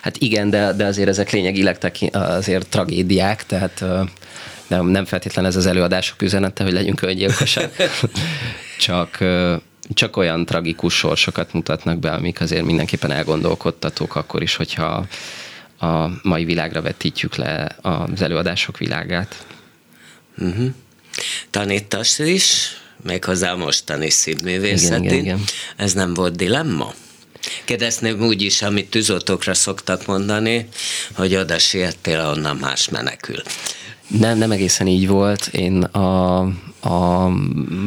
[0.02, 1.78] Hát igen, de, de azért ezek lényegileg
[2.12, 3.84] azért tragédiák, tehát
[4.68, 7.76] nem, nem feltétlen ez az előadások üzenete, hogy legyünk öngyilkosak.
[8.80, 9.18] csak,
[9.94, 15.06] csak olyan tragikus sorsokat mutatnak be, amik azért mindenképpen elgondolkodtatók akkor is, hogyha
[15.80, 19.36] a mai világra vetítjük le az előadások világát.
[20.40, 20.70] Uh-huh.
[21.50, 25.04] Tanítasz is, méghozzá mostani színművészeti.
[25.04, 25.44] Igen, igen, igen.
[25.76, 26.94] Ez nem volt dilemma?
[27.66, 30.68] Kérdezném úgy is, amit tűzoltókra szoktak mondani,
[31.16, 33.42] hogy oda siettél, onnan más menekül.
[34.08, 35.48] Nem, nem egészen így volt.
[35.48, 36.40] Én a,
[36.80, 37.28] a,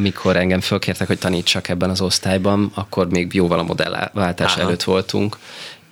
[0.01, 4.61] mikor engem fölkértek, hogy tanítsak ebben az osztályban, akkor még jóval a modellváltás Aha.
[4.61, 5.38] előtt voltunk,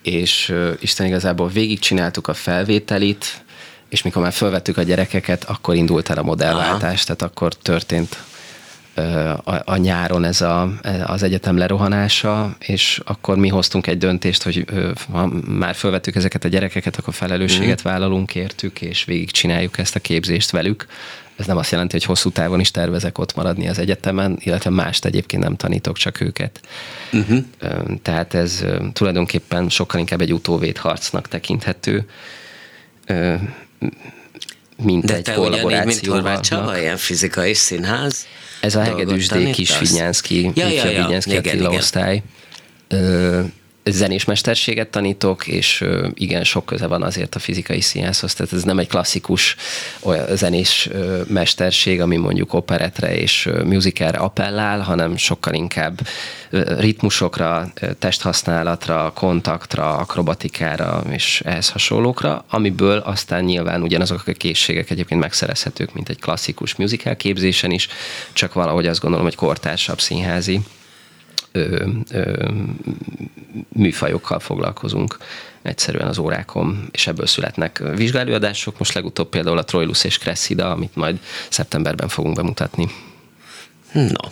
[0.03, 3.45] és uh, Isten igazából végigcsináltuk a felvételit,
[3.91, 7.15] és mikor már felvettük a gyerekeket, akkor indult el a modellváltás, Aha.
[7.15, 8.17] tehát akkor történt
[9.45, 10.73] a, a nyáron ez a,
[11.07, 14.65] az egyetem lerohanása, és akkor mi hoztunk egy döntést, hogy
[15.13, 17.91] ha már felvettük ezeket a gyerekeket, akkor felelősséget mm.
[17.91, 20.87] vállalunk értük, és végigcsináljuk ezt a képzést velük.
[21.37, 25.05] Ez nem azt jelenti, hogy hosszú távon is tervezek ott maradni az egyetemen, illetve mást
[25.05, 26.61] egyébként nem tanítok, csak őket.
[27.13, 27.45] Uh-huh.
[28.03, 32.07] Tehát ez tulajdonképpen sokkal inkább egy utóvéd harcnak tekinthető
[34.83, 35.87] mint De egy te kollaboráció.
[35.87, 38.27] mint Horváth Csaba, ilyen fizikai színház?
[38.61, 39.51] Ez a Hegedűs D.
[39.51, 41.05] Kisvinyánszki, ja, ja, ja.
[41.07, 42.23] Attila igen, osztály.
[42.89, 43.41] Ö,
[43.85, 48.79] zenés mesterséget tanítok, és igen, sok köze van azért a fizikai színházhoz, tehát ez nem
[48.79, 49.57] egy klasszikus
[50.01, 50.89] olyan zenés
[51.29, 56.01] mesterség, ami mondjuk operetre és musicalre appellál, hanem sokkal inkább
[56.79, 65.95] ritmusokra, testhasználatra, kontaktra, akrobatikára és ehhez hasonlókra, amiből aztán nyilván ugyanazok a készségek egyébként megszerezhetők,
[65.95, 67.89] mint egy klasszikus musical képzésen is,
[68.33, 70.61] csak valahogy azt gondolom, hogy kortársabb színházi
[71.53, 72.49] ö, ö,
[73.69, 75.19] műfajokkal foglalkozunk
[75.63, 78.79] egyszerűen az órákon, és ebből születnek vizsgálóadások.
[78.79, 82.91] Most legutóbb például a Troilus és Cressida, amit majd szeptemberben fogunk bemutatni.
[83.93, 84.29] No,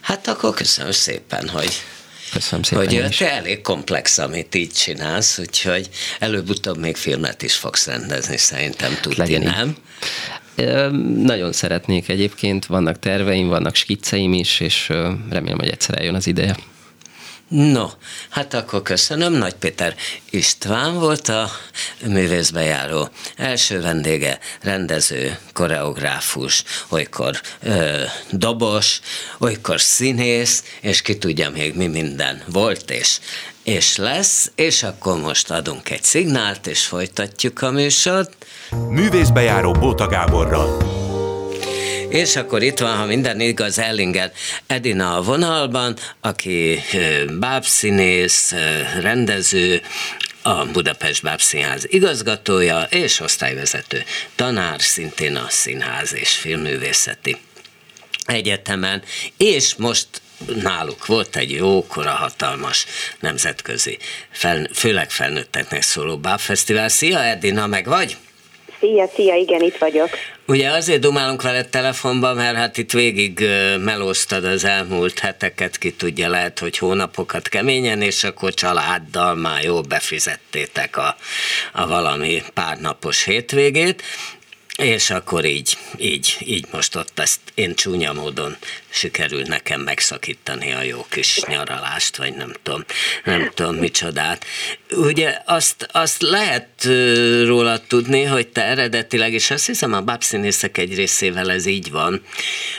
[0.00, 1.72] hát akkor köszönöm szépen, hogy
[2.32, 3.02] Köszönöm szépen.
[3.02, 5.88] Hogy te elég komplex, amit így csinálsz, úgyhogy
[6.18, 9.68] előbb-utóbb még filmet is fogsz rendezni, szerintem tudni, Legyen nem?
[9.68, 9.76] Így.
[11.22, 14.88] Nagyon szeretnék egyébként, vannak terveim, vannak skicceim is, és
[15.30, 16.56] remélem, hogy egyszer eljön az ideje.
[17.48, 17.86] No,
[18.28, 19.32] hát akkor köszönöm.
[19.32, 19.94] Nagy Péter
[20.30, 21.50] István volt a
[22.06, 29.00] művészbejáró első vendége, rendező, koreográfus, olykor ö, dobos,
[29.38, 33.18] olykor színész, és ki tudja még mi minden volt és,
[33.66, 38.46] és lesz, és akkor most adunk egy szignált, és folytatjuk a műsort.
[38.88, 40.82] Művészbejáró Bóta Gáborral.
[42.08, 44.32] És akkor itt van, ha minden igaz, Ellinger
[44.66, 46.80] Edina a vonalban, aki
[47.38, 48.54] bábszínész,
[49.00, 49.82] rendező,
[50.42, 57.36] a Budapest Bábszínház igazgatója és osztályvezető tanár, szintén a Színház és Filmművészeti
[58.26, 59.02] Egyetemen,
[59.36, 60.08] és most
[60.62, 62.86] náluk volt egy jókora hatalmas
[63.20, 63.98] nemzetközi,
[64.30, 66.88] fel, főleg felnőtteknek szóló bábfesztivál.
[66.88, 68.16] Szia Edina, meg vagy?
[68.80, 70.08] Szia, szia, igen, itt vagyok.
[70.46, 73.44] Ugye azért dumálunk veled telefonban, mert hát itt végig
[73.80, 79.82] melóztad az elmúlt heteket, ki tudja, lehet, hogy hónapokat keményen, és akkor családdal már jól
[79.82, 81.16] befizettétek a,
[81.72, 84.02] a valami párnapos hétvégét.
[84.76, 88.56] És akkor így, így, így most ott ezt én csúnya módon
[88.88, 92.84] sikerül nekem megszakítani a jó kis nyaralást, vagy nem tudom,
[93.24, 94.44] nem tudom micsodát.
[94.90, 96.88] Ugye azt, azt lehet
[97.44, 102.22] róla tudni, hogy te eredetileg, és azt hiszem a bábszínészek egy részével ez így van,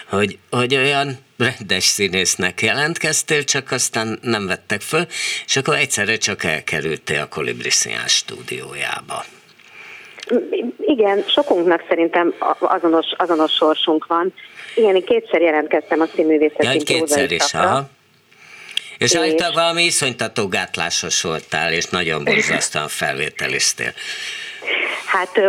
[0.08, 5.08] hogy, hogy olyan rendes színésznek jelentkeztél, csak aztán nem vettek föl,
[5.46, 9.26] és akkor egyszerre csak elkerültél a Kolibri Színház stúdiójába.
[10.98, 14.34] Igen, sokunknak szerintem azonos, azonos sorsunk van.
[14.76, 17.90] Igen, én kétszer jelentkeztem a színművészeti ja, kétszer is, ha.
[18.98, 23.92] És, és általában valami iszonytató gátlásos voltál, és nagyon borzasztóan felvételiztél.
[25.06, 25.42] Hát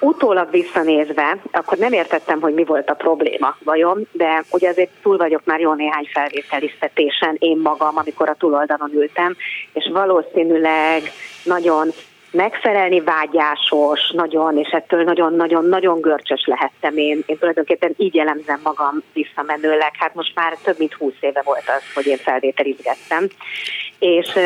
[0.00, 5.16] utólag visszanézve, akkor nem értettem, hogy mi volt a probléma vajon, de ugye azért túl
[5.16, 9.36] vagyok már jó néhány felvételiztetésen én magam, amikor a túloldalon ültem,
[9.72, 11.12] és valószínűleg
[11.42, 11.92] nagyon
[12.30, 17.22] megfelelni vágyásos, nagyon, és ettől nagyon-nagyon-nagyon görcsös lehettem én.
[17.26, 19.90] Én tulajdonképpen így jellemzem magam visszamenőleg.
[19.98, 23.28] Hát most már több mint húsz éve volt az, hogy én felvételizgettem.
[23.98, 24.38] És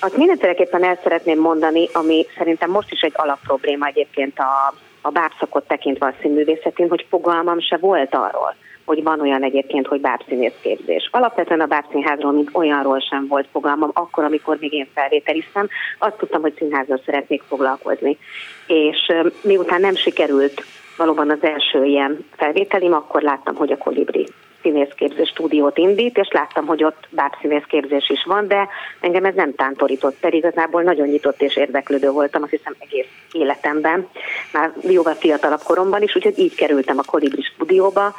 [0.00, 5.66] azt mindenféleképpen el szeretném mondani, ami szerintem most is egy alapprobléma egyébként a, a bábszakot
[5.66, 8.54] tekintve a színművészetén, hogy fogalmam se volt arról,
[8.86, 11.08] hogy van olyan egyébként, hogy bábszínészképzés.
[11.12, 15.68] Alapvetően a bábszínházról, mint olyanról sem volt fogalmam, akkor, amikor még én felvételiztem,
[15.98, 18.18] azt tudtam, hogy színházzal szeretnék foglalkozni.
[18.66, 20.62] És miután nem sikerült
[20.96, 24.26] valóban az első ilyen felvételim, akkor láttam, hogy a Kolibri
[24.62, 28.68] színészképzés stúdiót indít, és láttam, hogy ott bábszínészképzés is van, de
[29.00, 34.08] engem ez nem tántorított, pedig igazából nagyon nyitott és érdeklődő voltam, azt hiszem egész életemben,
[34.52, 38.14] már jóval fiatalabb koromban is, úgyhogy így kerültem a Kolibri stúdióba,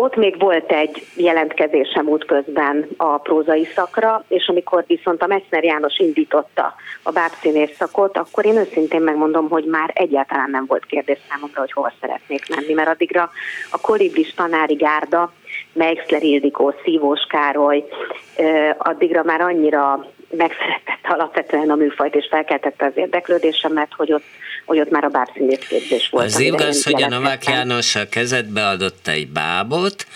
[0.00, 5.98] ott még volt egy jelentkezésem útközben a prózai szakra, és amikor viszont a Messner János
[5.98, 11.60] indította a bábszínész szakot, akkor én őszintén megmondom, hogy már egyáltalán nem volt kérdés számomra,
[11.60, 13.30] hogy hova szeretnék menni, mert addigra
[13.70, 15.32] a kolibris tanári gárda,
[15.72, 17.84] Meixler Ildikó, Szívós Károly,
[18.78, 24.24] addigra már annyira megszeretette alapvetően a műfajt, és felkeltette az érdeklődésemet, hogy ott,
[24.68, 26.24] hogy ott már a bábszínészképzés volt.
[26.24, 30.06] Az igaz, hogy a Novák János a kezedbe adott egy bábot,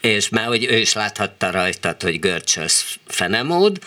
[0.00, 3.78] és már hogy ő is láthatta rajtad, hogy görcsös fenemód,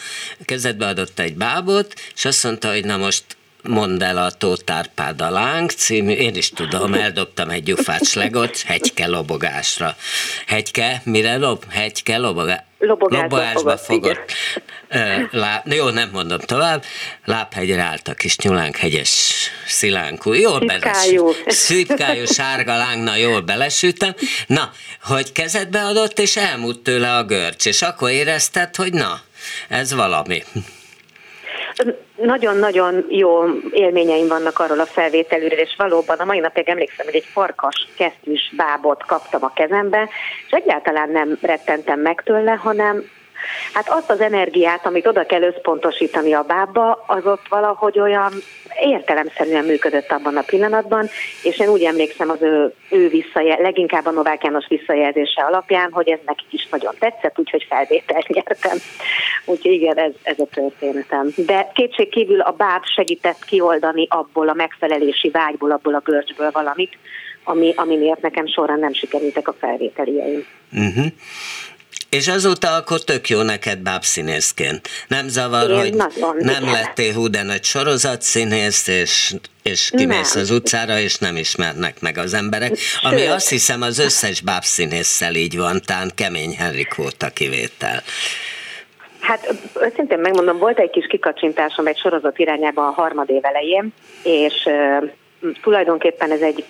[0.46, 3.24] kezedbe adott egy bábot, és azt mondta, hogy na most
[3.64, 9.08] mondd el a Tótárpád a láng című, én is tudom, eldobtam egy gyufát slegot, hegyke
[9.08, 9.96] lobogásra.
[10.48, 11.64] Hegyke, mire lob?
[11.70, 14.32] Hegyke lobogás lobogásba, lobogásba fogott.
[15.32, 16.84] Lá, jó, nem mondom tovább.
[17.26, 19.34] Lábhegyre állt a kis nyulánkhegyes
[19.67, 20.34] szilánkú.
[20.34, 21.32] Jól Szipkájú.
[21.48, 24.13] Szipkájú sárga láng, na jól belesütem.
[24.48, 24.72] Na,
[25.04, 29.22] hogy kezedbe adott, és elmúlt tőle a görcs, és akkor érezted, hogy na,
[29.67, 30.43] ez valami.
[32.16, 37.26] Nagyon-nagyon jó élményeim vannak arról a felvételről, és valóban a mai napig emlékszem, hogy egy
[37.26, 40.10] farkas kesztyűs bábot kaptam a kezembe,
[40.46, 43.04] és egyáltalán nem rettentem meg tőle, hanem
[43.74, 48.32] Hát azt az energiát, amit oda kell összpontosítani a bábba, az ott valahogy olyan
[48.82, 51.10] értelemszerűen működött abban a pillanatban,
[51.44, 56.10] és én úgy emlékszem az ő, ő visszajel, leginkább a Novák János visszajelzése alapján, hogy
[56.10, 58.78] ez nekik is nagyon tetszett, úgyhogy felvételt nyertem.
[59.46, 61.28] Úgyhogy igen, ez, ez a történetem.
[61.36, 66.98] De kétség kívül a báb segített kioldani abból a megfelelési vágyból, abból a görcsből valamit,
[67.44, 70.46] ami, ami miatt nekem során nem sikerültek a felvételieim.
[70.72, 71.06] Uh-huh.
[72.13, 74.88] És azóta akkor tök jó neked bábszínészként.
[75.08, 76.73] Nem zavar, Én hogy nagyon, nem igen.
[76.73, 80.43] lettél hú, nagy sorozatszínész, és, és kimész nem.
[80.43, 82.76] az utcára, és nem ismernek meg az emberek.
[82.76, 83.12] Sőt.
[83.12, 88.02] Ami azt hiszem az összes bábszínésszel így van, tán Kemény Henrik volt a kivétel.
[89.19, 94.69] Hát őszintén megmondom, volt egy kis kikacsintásom egy sorozat irányába a harmadév elején, és
[95.62, 96.65] tulajdonképpen ez egy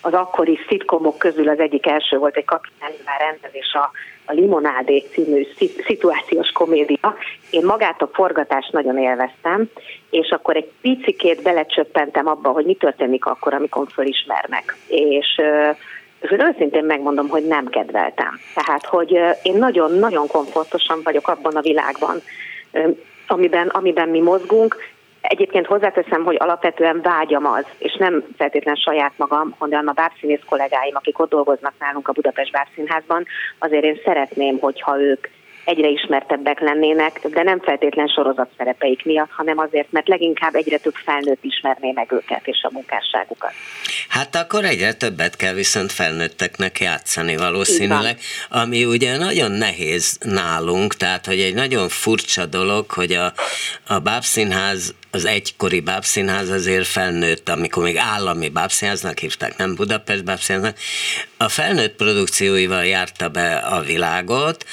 [0.00, 3.90] az akkori szitkomok közül az egyik első volt egy kapitányvár rendezés a,
[4.30, 5.46] a Limonádé című
[5.86, 7.16] szituációs komédia.
[7.50, 9.68] Én magát a forgatást nagyon élveztem,
[10.10, 14.76] és akkor egy picikét belecsöppentem abba, hogy mi történik akkor, amikor fölismernek.
[14.86, 15.40] És
[16.20, 18.40] és őszintén megmondom, hogy nem kedveltem.
[18.54, 22.22] Tehát, hogy én nagyon-nagyon komfortosan vagyok abban a világban,
[23.26, 24.76] amiben, amiben mi mozgunk,
[25.20, 30.96] Egyébként hozzáteszem, hogy alapvetően vágyam az, és nem feltétlen saját magam, hanem a bábszínész kollégáim,
[30.96, 33.26] akik ott dolgoznak nálunk a Budapest Bábszínházban,
[33.58, 35.26] azért én szeretném, hogyha ők
[35.64, 40.94] egyre ismertebbek lennének, de nem feltétlen sorozat szerepeik miatt, hanem azért, mert leginkább egyre több
[40.94, 43.52] felnőtt ismerné meg őket és a munkásságukat.
[44.08, 48.18] Hát akkor egyre többet kell viszont felnőtteknek játszani valószínűleg,
[48.50, 53.32] ami ugye nagyon nehéz nálunk, tehát hogy egy nagyon furcsa dolog, hogy a,
[53.86, 60.78] a bábszínház az egykori bábszínház azért felnőtt, amikor még állami bábszínháznak hívták, nem Budapest bábszínháznak,
[61.36, 64.66] a felnőtt produkcióival járta be a világot,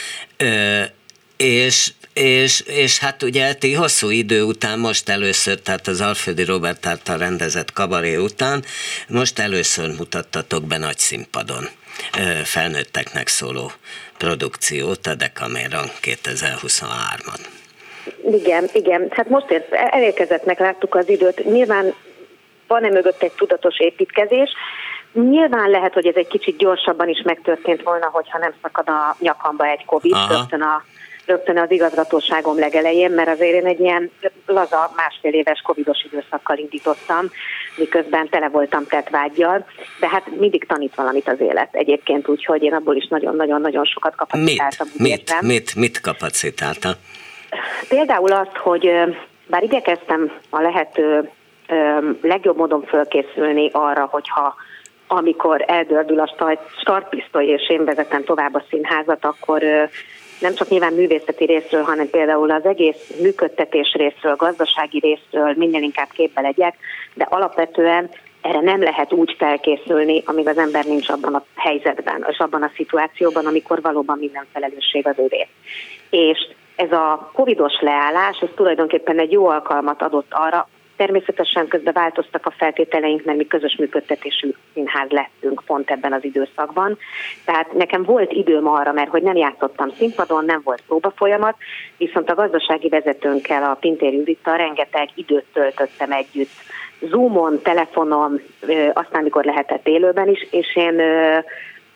[1.37, 6.85] és és, és hát ugye ti hosszú idő után, most először, tehát az Alföldi Robert
[6.85, 8.65] által rendezett kabaré után,
[9.07, 11.69] most először mutattatok be nagy színpadon
[12.43, 13.71] felnőtteknek szóló
[14.17, 17.56] produkciót, a Decameron 2023-at.
[18.31, 19.07] Igen, igen.
[19.09, 21.45] Hát most ért, elérkezettnek láttuk az időt.
[21.45, 21.93] Nyilván
[22.67, 24.49] van-e mögött egy tudatos építkezés,
[25.13, 29.65] Nyilván lehet, hogy ez egy kicsit gyorsabban is megtörtént volna, hogyha nem szakad a nyakamba
[29.65, 30.83] egy Covid rögtön, a,
[31.25, 34.11] rögtön az igazgatóságom legelején, mert azért én egy ilyen
[34.45, 37.31] laza másfél éves covidos időszakkal indítottam,
[37.75, 39.65] miközben tele voltam vágyjal,
[39.99, 44.87] de hát mindig tanít valamit az élet egyébként, úgyhogy én abból is nagyon-nagyon-nagyon sokat kapacitáltam.
[44.93, 46.91] Mit, mit, mit, mit kapacitáltam?
[47.89, 48.91] Például azt, hogy
[49.47, 51.29] bár igyekeztem a lehető
[52.21, 54.55] legjobb módon fölkészülni arra, hogyha
[55.07, 59.61] amikor eldördül a startpisztoly, és én vezetem tovább a színházat, akkor
[60.39, 66.09] nem csak nyilván művészeti részről, hanem például az egész működtetés részről, gazdasági részről minél inkább
[66.09, 66.75] képbe legyek,
[67.13, 68.09] de alapvetően
[68.41, 72.71] erre nem lehet úgy felkészülni, amíg az ember nincs abban a helyzetben, és abban a
[72.75, 75.47] szituációban, amikor valóban minden felelősség az övé.
[76.09, 82.45] És ez a covidos leállás, ez tulajdonképpen egy jó alkalmat adott arra, Természetesen közben változtak
[82.45, 86.97] a feltételeink, mert mi közös működtetésű színház lettünk pont ebben az időszakban.
[87.45, 91.55] Tehát nekem volt időm arra, mert hogy nem játszottam színpadon, nem volt próba folyamat,
[91.97, 96.51] viszont a gazdasági vezetőnkkel, a Pintér Judittal rengeteg időt töltöttem együtt.
[96.99, 98.41] Zoomon, telefonon,
[98.93, 101.01] aztán mikor lehetett élőben is, és én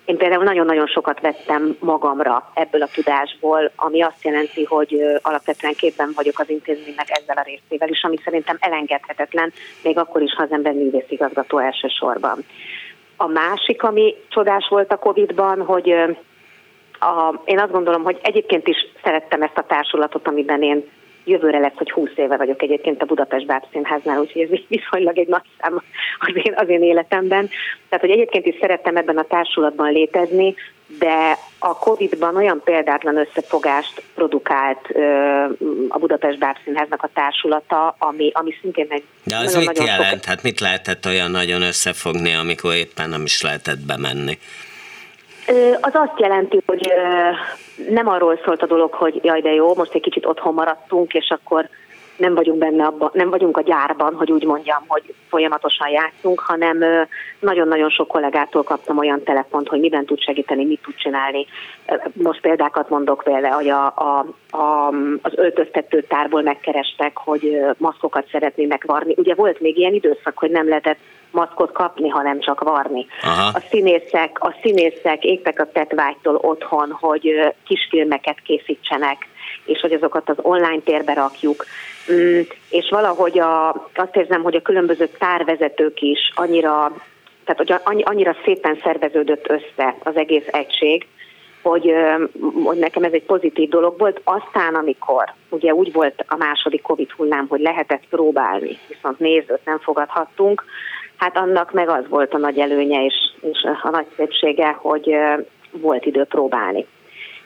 [0.05, 6.11] én például nagyon-nagyon sokat vettem magamra ebből a tudásból, ami azt jelenti, hogy alapvetően képben
[6.15, 10.51] vagyok az intézménynek ezzel a részével is, ami szerintem elengedhetetlen, még akkor is, ha az
[10.51, 12.45] ember művészigazgató elsősorban.
[13.17, 15.89] A másik, ami csodás volt a Covid-ban, hogy
[16.99, 20.83] a, én azt gondolom, hogy egyébként is szerettem ezt a társulatot, amiben én
[21.23, 25.41] jövőre lesz, hogy 20 éve vagyok egyébként a Budapest Bábszínháznál, úgyhogy ez viszonylag egy nagy
[25.59, 25.81] szám
[26.19, 27.49] az én, az én életemben.
[27.89, 30.55] Tehát, hogy egyébként is szerettem ebben a társulatban létezni,
[30.99, 35.03] de a Covid-ban olyan példátlan összefogást produkált ö,
[35.87, 40.09] a Budapest Bábszínháznak a társulata, ami, ami szintén egy De az mit jelent?
[40.09, 40.23] Fog...
[40.25, 44.37] Hát mit lehetett olyan nagyon összefogni, amikor éppen nem is lehetett bemenni?
[45.81, 46.93] Az azt jelenti, hogy
[47.89, 51.29] nem arról szólt a dolog, hogy jaj de jó, most egy kicsit otthon maradtunk, és
[51.29, 51.69] akkor
[52.21, 56.83] nem vagyunk benne abban, nem vagyunk a gyárban, hogy úgy mondjam, hogy folyamatosan játszunk, hanem
[57.39, 61.45] nagyon-nagyon sok kollégától kaptam olyan telefont, hogy miben tud segíteni, mit tud csinálni.
[62.13, 64.25] Most példákat mondok például, hogy a, a,
[64.57, 64.87] a,
[65.21, 69.13] az öltöztető tárból megkerestek, hogy maszkokat szeretnének varni.
[69.17, 70.99] Ugye volt még ilyen időszak, hogy nem lehetett
[71.31, 73.05] maszkot kapni, hanem csak varni.
[73.21, 73.47] Aha.
[73.53, 79.27] A színészek, a színészek égtek a tetvágytól otthon, hogy kisfilmeket készítsenek,
[79.65, 81.65] és hogy azokat az online térbe rakjuk.
[82.11, 86.91] Mm, és valahogy a, azt érzem, hogy a különböző tárvezetők is annyira,
[87.45, 91.07] tehát hogy annyira szépen szerveződött össze az egész egység,
[91.61, 91.93] hogy,
[92.63, 94.21] hogy nekem ez egy pozitív dolog volt.
[94.23, 99.79] Aztán, amikor ugye úgy volt a második Covid hullám, hogy lehetett próbálni, viszont nézőt nem
[99.79, 100.63] fogadhattunk,
[101.21, 105.15] hát annak meg az volt a nagy előnye és, és a nagy szépsége, hogy
[105.71, 106.85] volt idő próbálni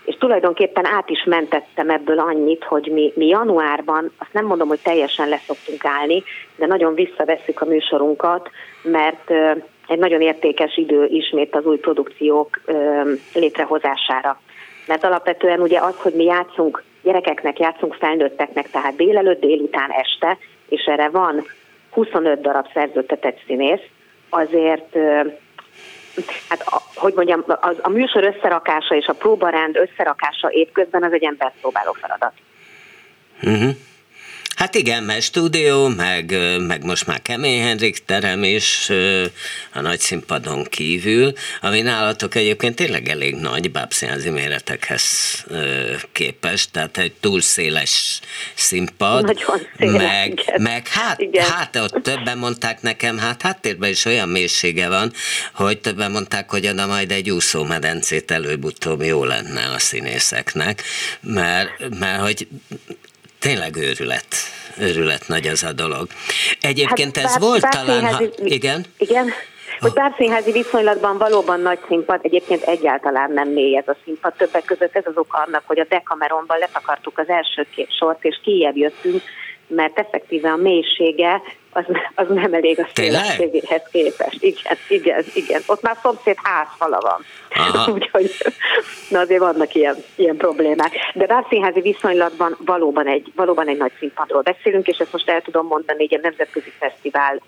[0.05, 4.79] és tulajdonképpen át is mentettem ebből annyit, hogy mi, mi januárban, azt nem mondom, hogy
[4.83, 6.23] teljesen leszoktunk állni,
[6.55, 8.49] de nagyon visszavesszük a műsorunkat,
[8.83, 9.31] mert
[9.87, 12.61] egy nagyon értékes idő ismét az új produkciók
[13.33, 14.39] létrehozására.
[14.87, 20.37] Mert alapvetően ugye az, hogy mi játszunk gyerekeknek, játszunk felnőtteknek, tehát délelőtt, délután, este,
[20.69, 21.45] és erre van
[21.95, 23.81] 25 darab szerződtetett színész,
[24.29, 24.95] azért
[26.49, 26.63] hát
[26.95, 31.91] hogy mondjam, az, a műsor összerakása és a próbarend összerakása évközben az egy ember próbáló
[31.91, 32.33] feladat.
[33.43, 33.75] Uh-huh.
[34.65, 36.35] Hát igen, mert stúdió, meg,
[36.67, 38.89] meg most már Kemény Henrik terem is
[39.73, 45.03] a nagy színpadon kívül, ami nálatok egyébként tényleg elég nagy bábszínházi méretekhez
[46.11, 48.19] képest, tehát egy túl széles
[48.53, 49.25] színpad.
[49.25, 50.61] Nagyon széles, meg, igen.
[50.61, 51.45] meg hát, igen.
[51.45, 55.13] hát ott többen mondták nekem, hát háttérben is olyan mélysége van,
[55.53, 60.83] hogy többen mondták, hogy oda majd egy úszómedencét előbb-utóbb jó lenne a színészeknek,
[61.21, 62.47] mert, mert hogy
[63.47, 64.27] tényleg őrület.
[64.79, 66.07] Őrület nagy az a dolog.
[66.61, 68.13] Egyébként hát, ez bár, volt bár talán...
[68.13, 68.85] Ha, igen?
[68.97, 69.27] Igen.
[69.79, 74.33] Hogy bárszínházi viszonylatban valóban nagy színpad, egyébként egyáltalán nem mély ez a színpad.
[74.33, 78.39] Többek között ez az oka annak, hogy a Decameronban letakartuk az első két sort, és
[78.43, 79.21] kijebb jöttünk,
[79.67, 81.41] mert effektíve a mélysége
[81.75, 84.43] az, az nem elég a szélességéhez képest.
[84.43, 85.61] Igen, igen, igen.
[85.65, 87.25] Ott már szomszéd házfala van.
[87.95, 88.31] Úgyhogy
[89.09, 90.91] na azért vannak ilyen, ilyen problémák.
[91.13, 95.67] De bárszínházi viszonylatban valóban egy, valóban egy nagy színpadról beszélünk, és ezt most el tudom
[95.67, 97.41] mondani, egy nemzetközi fesztivál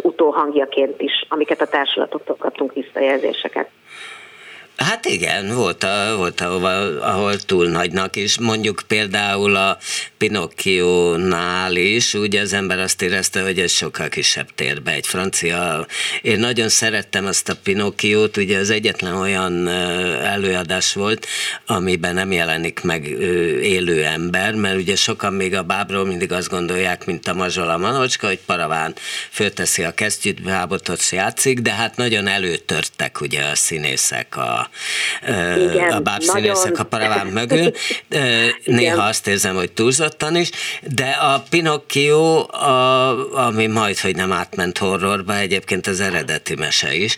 [0.00, 3.68] utóhangjaként is, amiket a társulatoktól kaptunk visszajelzéseket.
[4.76, 8.38] Hát igen, volt, a, volt ahol, ahol túl nagynak is.
[8.38, 9.78] Mondjuk például a
[10.18, 15.86] Pinocchio-nál is, ugye az ember azt érezte, hogy ez sokkal kisebb térbe egy francia.
[16.22, 21.26] Én nagyon szerettem azt a Pinocchio-t, ugye az egyetlen olyan előadás volt,
[21.66, 23.06] amiben nem jelenik meg
[23.62, 28.26] élő ember, mert ugye sokan még a bábról mindig azt gondolják, mint a mazsola manocska,
[28.26, 28.94] hogy paraván
[29.30, 34.61] fölteszi a kesztyűt, bábotot játszik, de hát nagyon előtörtek ugye a színészek a,
[35.70, 37.72] Igen, a bábszínészek a paraván mögül.
[38.64, 40.50] Néha azt érzem, hogy túlzottan is,
[40.82, 47.14] de a Pinocchio, a, ami majd, hogy nem átment horrorba, egyébként az eredeti mese is,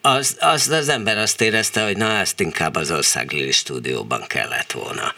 [0.00, 5.14] az, az, az ember azt érezte, hogy na ezt inkább az országlili stúdióban kellett volna.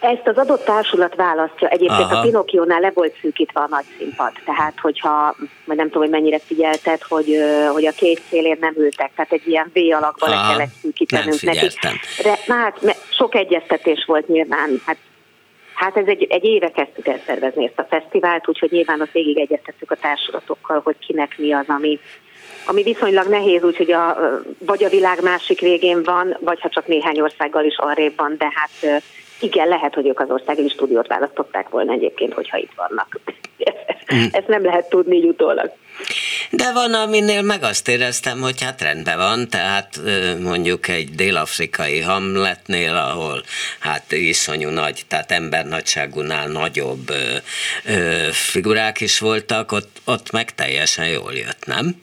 [0.00, 1.68] Ezt az adott társulat választja.
[1.68, 2.18] Egyébként Aha.
[2.18, 4.32] a Pinocchio-nál le volt szűkítve a nagy színpad.
[4.44, 7.36] Tehát, hogyha, vagy nem tudom, hogy mennyire figyelted, hogy,
[7.72, 10.34] hogy a két szélén nem ültek, tehát egy ilyen V alakba Aha.
[10.34, 11.72] le kellett szűkítenünk nekik.
[12.22, 14.96] De, hát, sok egyeztetés volt nyilván, hát
[15.80, 19.38] Hát ez egy, egy éve kezdtük el szervezni ezt a fesztivált, úgyhogy nyilván azt végig
[19.38, 21.98] egyeztettük a társulatokkal, hogy kinek mi az, ami,
[22.66, 24.16] ami viszonylag nehéz, úgyhogy a,
[24.58, 28.52] vagy a világ másik végén van, vagy ha csak néhány országgal is arrébb van, de
[28.54, 29.02] hát
[29.40, 33.20] igen, lehet, hogy ők az országi stúdiót választották volna egyébként, hogyha itt vannak.
[34.14, 34.24] Mm.
[34.32, 35.72] Ezt nem lehet tudni így utólag.
[36.50, 40.00] De van, aminél meg azt éreztem, hogy hát rendben van, tehát
[40.42, 43.42] mondjuk egy dél-afrikai hamletnél, ahol
[43.78, 47.36] hát iszonyú nagy, tehát embernagyságúnál nagyobb ö,
[47.84, 52.02] ö, figurák is voltak, ott, ott meg teljesen jól jött, nem?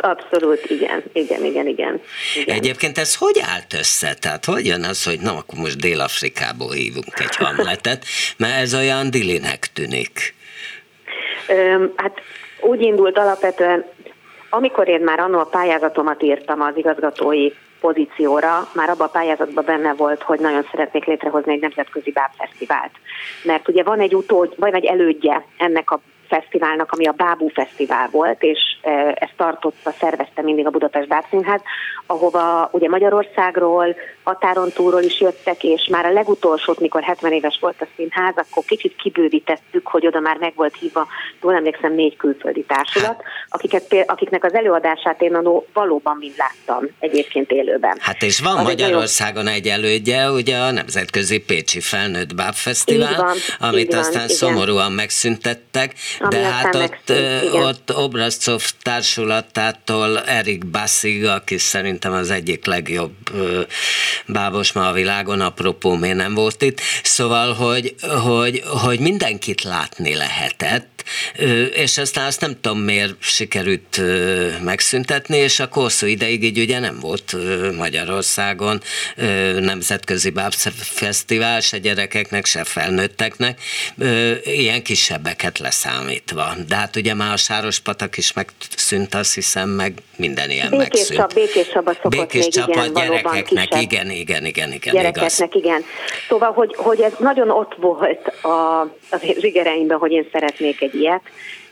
[0.00, 2.00] Abszolút, igen, igen, igen, igen.
[2.34, 2.56] igen.
[2.56, 4.14] Egyébként ez hogy állt össze?
[4.14, 8.04] Tehát hogy jön az, hogy na, akkor most Dél-Afrikából hívunk egy hamletet,
[8.36, 10.34] mert ez olyan dilinek tűnik.
[11.48, 12.20] Öm, hát
[12.60, 13.84] úgy indult alapvetően,
[14.50, 17.50] amikor én már annól a pályázatomat írtam az igazgatói
[17.80, 22.90] pozícióra, már abban a pályázatban benne volt, hogy nagyon szeretnék létrehozni egy nemzetközi bábfesztivált.
[23.42, 28.08] Mert ugye van egy utó, vagy egy elődje ennek a fesztiválnak, ami a Bábú Fesztivál
[28.10, 28.58] volt, és
[29.14, 31.60] ezt tartotta, szervezte mindig a Budapest Bábszínház,
[32.06, 37.80] ahova ugye Magyarországról, határon túlról is jöttek, és már a legutolsót, mikor 70 éves volt
[37.80, 41.06] a színház, akkor kicsit kibővítettük, hogy oda már meg volt hívva,
[41.42, 45.38] jól emlékszem, négy külföldi társulat, akiket, akiknek az előadását én
[45.72, 47.96] valóban mind láttam egyébként élőben.
[48.00, 53.36] Hát és van az Magyarországon egy, elődje, ugye a Nemzetközi Pécsi Felnőtt Bábfesztivál, van,
[53.70, 57.12] amit aztán van, szomorúan megszüntettek, Ami de hát ott,
[57.52, 63.14] ott Obrazcov társulatától Erik Bassig, aki szerintem az egyik legjobb
[64.26, 66.80] bábos ma a világon, apropó, miért nem volt itt.
[67.02, 67.94] Szóval, hogy,
[68.24, 70.95] hogy, hogy mindenkit látni lehetett,
[71.72, 74.00] és aztán azt nem tudom miért sikerült
[74.64, 77.36] megszüntetni, és a hosszú ideig így ugye nem volt
[77.76, 78.80] Magyarországon
[79.60, 83.60] nemzetközi bábfesztivál, se gyerekeknek, se felnőtteknek,
[84.44, 86.54] ilyen kisebbeket leszámítva.
[86.68, 91.20] De hát ugye már a Sárospatak is megszűnt, azt hiszem, meg minden ilyen békés megszűnt.
[91.20, 95.64] Csap, békés Csaba szokott békés még, csapa igen, gyerekeknek, igen, igen, igen, igen, Gyerekeknek, igaz.
[95.64, 95.84] igen.
[96.28, 98.80] Szóval, hogy, hogy ez nagyon ott volt a,
[99.10, 101.22] az zsigereimben, hogy én szeretnék egy ilyet,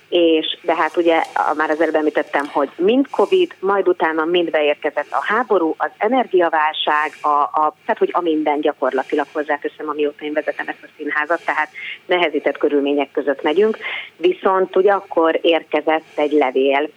[0.08, 1.22] és de hát ugye
[1.56, 7.12] már az előbb említettem, hogy mind Covid, majd utána mind beérkezett a háború, az energiaválság,
[7.20, 11.68] a, a, tehát hogy a minden gyakorlatilag hozzáteszem, amióta én vezetem ezt a színházat, tehát
[12.06, 13.78] nehezített körülmények között megyünk,
[14.16, 16.90] viszont ugye akkor érkezett egy levél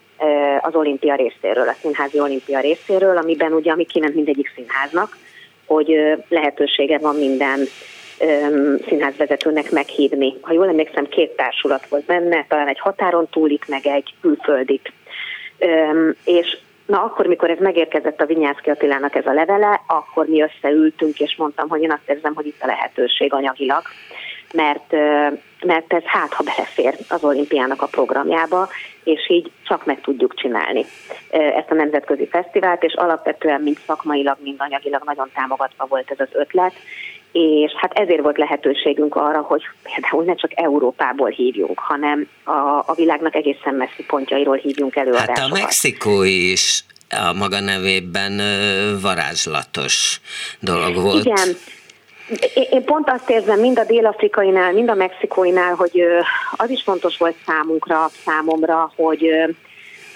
[0.62, 5.18] az olimpia részéről, a színházi olimpia részéről, amiben ugye, ami kiment mindegyik színháznak,
[5.66, 7.60] hogy lehetősége van minden
[8.88, 10.34] színházvezetőnek meghívni.
[10.42, 14.92] Ha jól emlékszem, két társulat volt benne, talán egy határon túlit, meg egy külföldit.
[16.24, 16.58] És
[16.88, 21.36] Na akkor, mikor ez megérkezett a Vinyászki Attilának ez a levele, akkor mi összeültünk, és
[21.36, 23.82] mondtam, hogy én azt érzem, hogy itt a lehetőség anyagilag,
[24.54, 24.92] mert,
[25.66, 28.70] mert ez hát, ha belefér az olimpiának a programjába,
[29.04, 30.86] és így csak meg tudjuk csinálni
[31.30, 36.30] ezt a nemzetközi fesztivált, és alapvetően mind szakmailag, mind anyagilag nagyon támogatva volt ez az
[36.32, 36.74] ötlet,
[37.32, 42.94] és hát ezért volt lehetőségünk arra, hogy például ne csak Európából hívjunk, hanem a, a
[42.96, 45.38] világnak egészen messzi pontjairól hívjunk előadásokat.
[45.38, 48.42] Hát a mexikói is a maga nevében
[49.02, 50.22] varázslatos
[50.60, 51.26] dolog volt.
[51.26, 51.56] Igen,
[52.70, 56.02] én pont azt érzem mind a dél-afrikainál, mind a mexikóinál, hogy
[56.52, 59.30] az is fontos volt számunkra, számomra, hogy,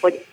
[0.01, 0.25] hogy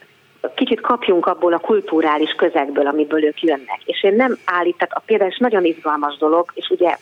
[0.55, 3.81] kicsit kapjunk abból a kulturális közegből, amiből ők jönnek.
[3.85, 6.97] És én nem állítok, a például nagyon izgalmas dolog, és ugye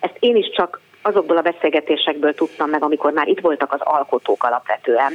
[0.00, 4.44] ezt én is csak azokból a beszélgetésekből tudtam meg, amikor már itt voltak az alkotók
[4.44, 5.12] alapvetően,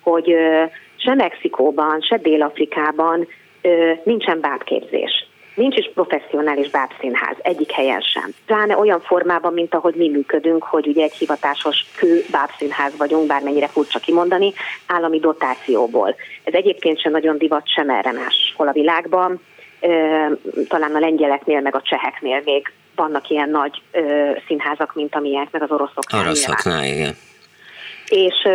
[0.00, 0.34] hogy
[0.96, 3.28] se Mexikóban, se Dél-Afrikában
[4.04, 5.26] nincsen bábképzés.
[5.54, 8.30] Nincs is professzionális bábszínház, egyik helyen sem.
[8.46, 13.68] Pláne olyan formában, mint ahogy mi működünk, hogy ugye egy hivatásos kő bábszínház vagyunk, bármennyire
[13.68, 14.52] furcsa kimondani,
[14.86, 16.14] állami dotációból.
[16.44, 19.40] Ez egyébként sem nagyon divat sem erre máshol a világban.
[20.68, 23.82] Talán a lengyeleknél, meg a cseheknél még vannak ilyen nagy
[24.46, 26.20] színházak, mint amilyenek, meg az oroszoknál.
[26.20, 27.16] Oroszoknál, igen
[28.12, 28.48] és,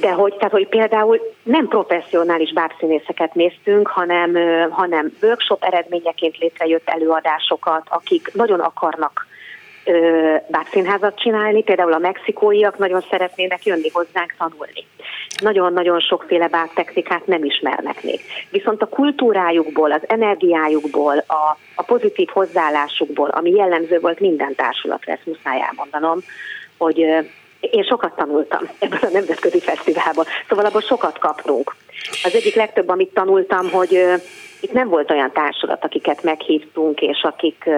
[0.00, 4.34] de hogy, tehát, hogy például nem professzionális bábszínészeket néztünk, hanem,
[4.70, 9.26] hanem workshop eredményeként létrejött előadásokat, akik nagyon akarnak
[10.48, 14.86] bábszínházat csinálni, például a mexikóiak nagyon szeretnének jönni hozzánk tanulni.
[15.42, 18.20] Nagyon-nagyon sokféle bábtechnikát nem ismernek még.
[18.50, 25.26] Viszont a kultúrájukból, az energiájukból, a, a pozitív hozzáállásukból, ami jellemző volt minden társulatra, ezt
[25.26, 26.18] muszáj elmondanom,
[26.76, 27.04] hogy
[27.70, 31.74] én sokat tanultam ebből a nemzetközi fesztiválból, szóval abból sokat kaptunk.
[32.24, 33.92] Az egyik legtöbb, amit tanultam, hogy
[34.60, 37.70] itt nem volt olyan társulat, akiket meghívtunk, és akik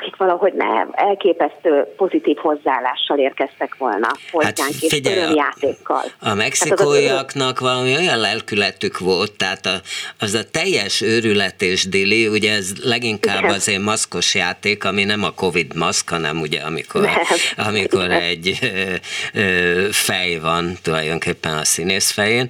[0.00, 6.04] akik valahogy nem elképesztő pozitív hozzáállással érkeztek volna hozzánk, hát és örömjátékkal.
[6.20, 9.80] A, a mexikóiaknak valami olyan lelkületük volt, tehát a,
[10.18, 13.54] az a teljes őrület és dili, ugye ez leginkább Igen.
[13.54, 17.14] az én maszkos játék, ami nem a Covid maszk, hanem ugye amikor, nem.
[17.66, 18.94] amikor egy ö,
[19.40, 22.48] ö, fej van tulajdonképpen a színész fején,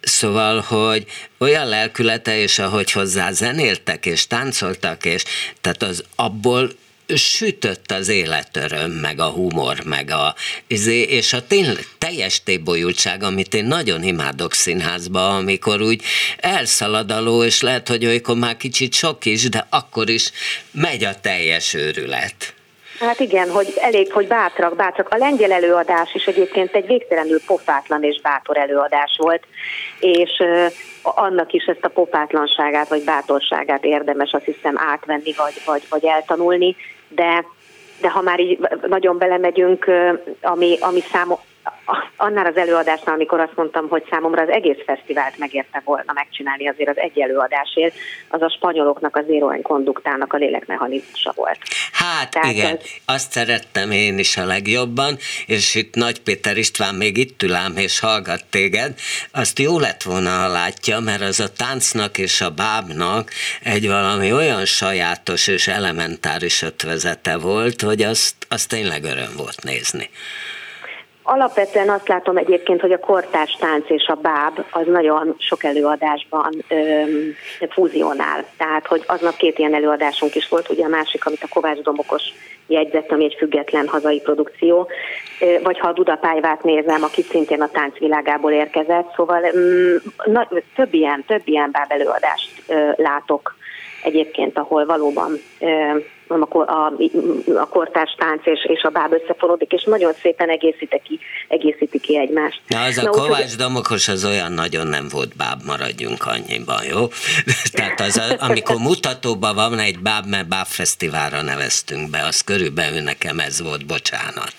[0.00, 1.06] Szóval, hogy
[1.38, 5.24] olyan lelkülete, és ahogy hozzá zenéltek, és táncoltak, és
[5.60, 6.70] tehát az abból
[7.16, 10.34] sütött az életöröm, meg a humor, meg a
[10.66, 16.02] izé, és a tényleg teljes tébolyultság, amit én nagyon imádok színházba, amikor úgy
[16.36, 20.30] elszaladaló, és lehet, hogy olykor már kicsit sok is, de akkor is
[20.70, 22.54] megy a teljes őrület.
[23.00, 25.08] Hát igen, hogy elég, hogy bátrak, bátrak.
[25.08, 29.42] A lengyel előadás is egyébként egy végtelenül pofátlan és bátor előadás volt,
[30.00, 30.42] és
[31.02, 36.76] annak is ezt a pofátlanságát vagy bátorságát érdemes azt hiszem átvenni vagy, vagy, vagy eltanulni,
[37.08, 37.44] de,
[38.00, 39.86] de ha már így nagyon belemegyünk,
[40.42, 41.38] ami, ami számos,
[42.16, 46.88] annál az előadásnál, amikor azt mondtam, hogy számomra az egész fesztivált megérte volna megcsinálni azért
[46.88, 47.94] az egy előadásért,
[48.28, 51.58] az a spanyoloknak, az Zero konduktának a lélekmechanizmusa volt.
[51.92, 52.82] Hát Tehát igen, ez...
[53.04, 57.76] azt szerettem én is a legjobban, és itt Nagy Péter István még itt ül ám
[57.76, 58.94] és hallgat téged,
[59.32, 63.30] azt jó lett volna, ha látja, mert az a táncnak és a bábnak
[63.62, 70.10] egy valami olyan sajátos és elementáris ötvezete volt, hogy azt, azt tényleg öröm volt nézni.
[71.32, 76.64] Alapvetően azt látom egyébként, hogy a kortárs tánc és a báb az nagyon sok előadásban
[76.68, 77.34] öm,
[77.70, 78.44] fúzionál.
[78.56, 82.22] Tehát, hogy aznap két ilyen előadásunk is volt, ugye a másik, amit a Kovács Domokos
[82.66, 84.88] jegyzett, ami egy független hazai produkció,
[85.62, 91.24] vagy ha a Dudapályvát nézem, aki szintén a táncvilágából érkezett, szóval mm, na, több ilyen,
[91.26, 92.62] több ilyen báb előadást
[92.96, 93.54] látok
[94.02, 95.40] egyébként, ahol valóban
[96.30, 96.92] a, a,
[97.56, 102.18] a kortárs tánc és, és a báb összefonódik, és nagyon szépen egészíti ki, egészíti ki
[102.18, 102.60] egymást.
[102.66, 107.06] Na, az Na, a Kovács Damokos az olyan nagyon nem volt báb, maradjunk annyiban, jó?
[107.72, 113.62] Tehát az, amikor mutatóban van egy báb, mert bábfesztiválra neveztünk be, az körülbelül nekem ez
[113.62, 114.54] volt, bocsánat.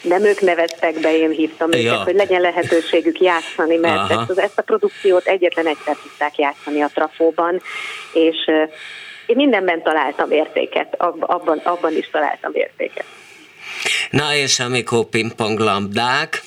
[0.00, 1.78] Nem ők neveztek be, én hívtam ja.
[1.78, 6.90] őket, hogy legyen lehetőségük játszani, mert ezt, ezt a produkciót egyetlen egyszer tudták játszani a
[6.94, 7.62] trafóban,
[8.12, 8.36] és
[9.26, 13.04] én mindenben találtam értéket, abban, abban is találtam értéket.
[14.10, 16.42] Na és amikor pingponglambdák,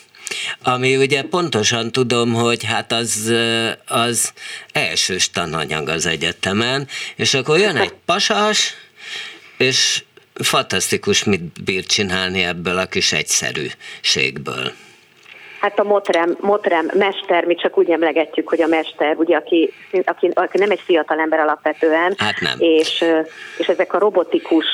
[0.64, 3.34] ami ugye pontosan tudom, hogy hát az,
[3.88, 4.34] az
[4.72, 8.74] elsős tananyag az egyetemen, és akkor jön egy pasas,
[9.58, 10.04] és
[10.42, 14.72] fantasztikus, mit bír csinálni ebből a kis egyszerűségből.
[15.60, 19.74] Hát a Motrem, Motrem mester, mi csak úgy emlegetjük, hogy a mester, ugye, aki,
[20.06, 22.56] aki, aki nem egy fiatal ember alapvetően, hát nem.
[22.60, 23.06] És,
[23.58, 24.66] és ezek a robotikus,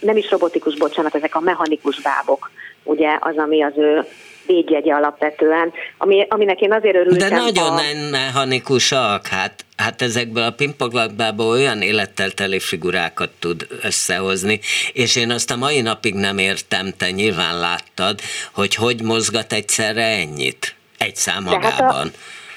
[0.00, 2.50] nem is robotikus, bocsánat, ezek a mechanikus bábok,
[2.82, 4.04] ugye az, ami az ő
[4.46, 7.28] védjegye alapvetően, ami, aminek én azért örültem.
[7.28, 8.10] De nagyon a...
[8.10, 14.60] mechanikusak, hát, hát ezekből a pingponglabdából olyan élettel teli figurákat tud összehozni,
[14.92, 18.20] és én azt a mai napig nem értem, te nyilván láttad,
[18.54, 21.94] hogy hogy mozgat egyszerre ennyit, egy szám magában.
[21.94, 22.12] Hát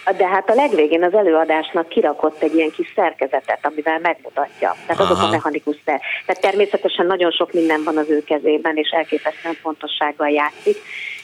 [0.08, 4.76] a, de hát a legvégén az előadásnak kirakott egy ilyen kis szerkezetet, amivel megmutatja.
[4.88, 5.14] Tehát Aha.
[5.14, 6.02] azok a mechanikus szer.
[6.26, 10.78] Tehát természetesen nagyon sok minden van az ő kezében, és elképesztően fontossággal játszik,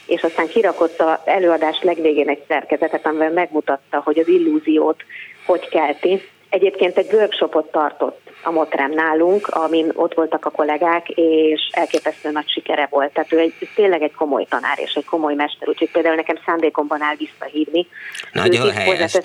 [0.06, 5.04] és aztán kirakott az előadás legvégén egy szerkezetet, amivel megmutatta, hogy az illúziót
[5.46, 6.22] hogy kelti.
[6.48, 12.48] Egyébként egy workshopot tartott a Motrem nálunk, amin ott voltak a kollégák, és elképesztő nagy
[12.48, 13.12] sikere volt.
[13.12, 17.02] Tehát ő egy, tényleg egy komoly tanár és egy komoly mester, úgyhogy például nekem szándékomban
[17.02, 17.86] áll visszahívni.
[18.32, 19.18] Nagyon helyes.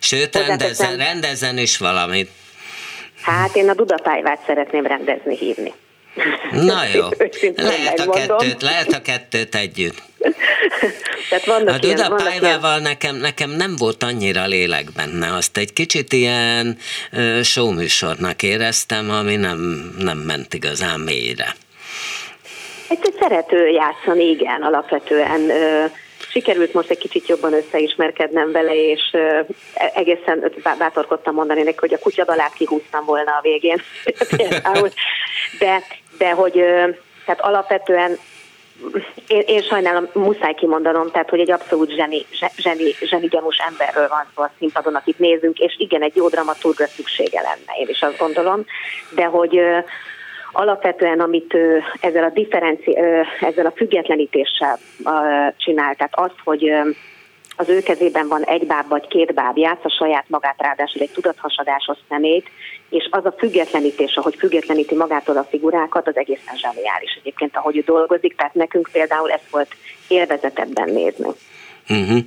[0.00, 2.30] Sőt, rendezzen, rendezzen is valamit.
[3.22, 5.72] Hát én a Dudapályvát szeretném rendezni, hívni.
[6.52, 7.08] Na jó,
[7.56, 10.02] lehet a, kettőt, lehet a kettőt együtt.
[11.28, 16.12] Tehát vannak a Duda Pályvával nekem, nekem nem volt annyira lélek benne, azt egy kicsit
[16.12, 16.76] ilyen
[17.12, 19.58] uh, showműsornak éreztem, ami nem,
[19.98, 21.54] nem ment igazán mélyre.
[22.88, 25.40] Egy szerető játszani, igen, alapvetően.
[25.40, 25.90] Uh,
[26.30, 29.48] sikerült most egy kicsit jobban összeismerkednem vele, és uh,
[29.94, 33.82] egészen bátorkodtam mondani neki, hogy a kutyadalát kihúztam volna a végén.
[35.58, 35.82] de,
[36.18, 36.52] de hogy
[37.24, 38.18] tehát alapvetően
[39.26, 42.24] én, én sajnálom, muszáj kimondanom, tehát hogy egy abszolút zseni,
[42.56, 46.86] zseni, zseni gyanús emberről van szó a színpadon, akit nézünk, és igen, egy jó dramaturgra
[46.86, 48.64] szüksége lenne, én is azt gondolom,
[49.10, 49.60] de hogy
[50.52, 51.56] alapvetően, amit
[52.00, 52.98] ezzel a differenci,
[53.40, 54.78] ezzel a függetlenítéssel
[55.56, 56.72] csinál, tehát az, hogy
[57.56, 61.98] az ő kezében van egy báb vagy két báb, a saját magát, ráadásul egy tudathasadásos
[62.08, 62.46] szemét,
[62.90, 67.80] és az a függetlenítés, ahogy függetleníti magától a figurákat, az egészen zseniális egyébként, ahogy ő
[67.80, 69.74] dolgozik, tehát nekünk például ez volt
[70.08, 71.28] élvezetebben nézni.
[71.88, 72.18] Uh-huh.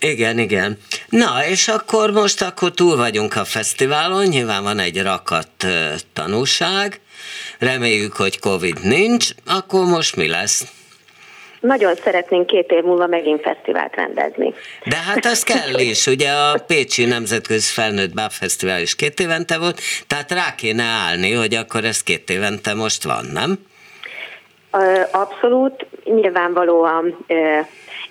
[0.00, 0.78] Igen, igen.
[1.08, 5.66] Na, és akkor most akkor túl vagyunk a fesztiválon, nyilván van egy rakat
[6.12, 7.00] tanúság,
[7.58, 10.77] reméljük, hogy Covid nincs, akkor most mi lesz?
[11.60, 14.54] Nagyon szeretnénk két év múlva megint fesztivált rendezni.
[14.84, 19.58] De hát az kell is, ugye a Pécsi Nemzetközi Felnőtt Báb Fesztivál is két évente
[19.58, 23.58] volt, tehát rá kéne állni, hogy akkor ez két évente most van, nem?
[25.12, 27.26] Abszolút, nyilvánvalóan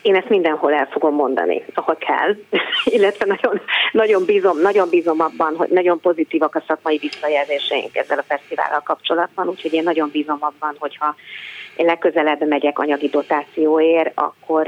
[0.02, 2.36] én ezt mindenhol el fogom mondani, ahol kell,
[2.98, 8.24] illetve nagyon, nagyon, bízom, nagyon bízom abban, hogy nagyon pozitívak a szakmai visszajelzéseink ezzel a
[8.28, 11.16] fesztivállal kapcsolatban, úgyhogy én nagyon bízom abban, hogyha
[11.78, 14.68] én legközelebb megyek anyagi dotációért, akkor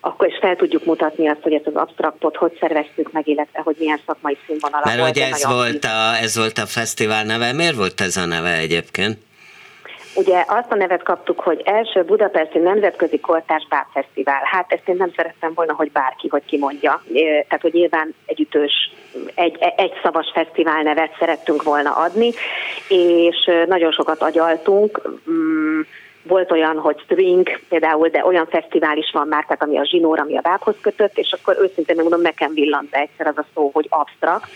[0.00, 3.76] akkor is fel tudjuk mutatni azt, hogy ezt az abstraktot hogy szerveztük meg, illetve hogy
[3.78, 8.00] milyen szakmai színvonalak Mert hogy ez volt, a, ez volt a fesztivál neve, miért volt
[8.00, 9.18] ez a neve egyébként?
[10.16, 14.40] Ugye azt a nevet kaptuk, hogy első Budapesti Nemzetközi Kortárs Bábfesztivál.
[14.44, 17.02] Hát ezt én nem szerettem volna, hogy bárki, hogy kimondja.
[17.48, 18.92] Tehát, hogy nyilván egy ütős,
[19.34, 22.32] egy, egy szavas fesztivál nevet szerettünk volna adni,
[22.88, 25.02] és nagyon sokat agyaltunk.
[25.30, 25.80] Mm,
[26.22, 30.18] volt olyan, hogy string például, de olyan fesztivál is van már, tehát ami a zsinór,
[30.18, 33.70] ami a bábhoz kötött, és akkor őszintén megmondom, nekem villant be egyszer az a szó,
[33.72, 34.50] hogy absztrakt,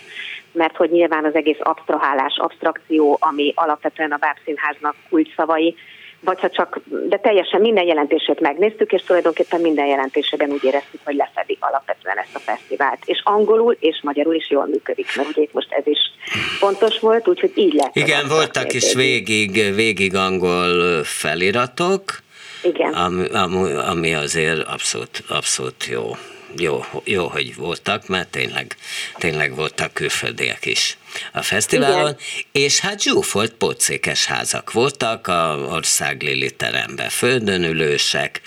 [0.53, 5.75] mert hogy nyilván az egész absztrahálás, abstrakció, ami alapvetően a bábszínháznak kulcsszavai,
[6.23, 11.15] vagy ha csak, de teljesen minden jelentését megnéztük, és tulajdonképpen minden jelentésében úgy éreztük, hogy
[11.15, 12.99] lefedik alapvetően ezt a fesztivált.
[13.05, 15.99] És angolul és magyarul is jól működik, mert ugye itt most ez is
[16.59, 17.95] fontos volt, úgyhogy így lett.
[17.95, 22.01] Igen, voltak is végig, végig angol feliratok,
[22.63, 22.93] igen.
[22.93, 26.15] Ami, ami azért abszolút, abszolút jó
[26.57, 28.75] jó, jó, hogy voltak, mert tényleg,
[29.17, 30.97] tényleg voltak külföldiek is
[31.33, 32.17] a fesztiválon, Igen.
[32.51, 38.41] és hát zsúfolt pocékes házak voltak, a ország Lili teremben földönülősek,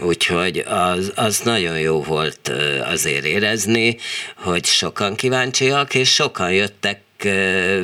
[0.00, 2.52] úgyhogy az, az nagyon jó volt
[2.84, 3.96] azért érezni,
[4.36, 7.00] hogy sokan kíváncsiak, és sokan jöttek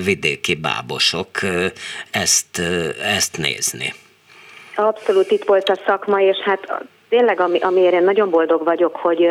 [0.04, 1.30] vidéki bábosok
[2.10, 2.58] ezt,
[3.02, 3.94] ezt nézni.
[4.74, 6.84] Abszolút itt volt a szakma, és hát
[7.16, 9.28] tényleg, ami, amiért én nagyon boldog vagyok, hogy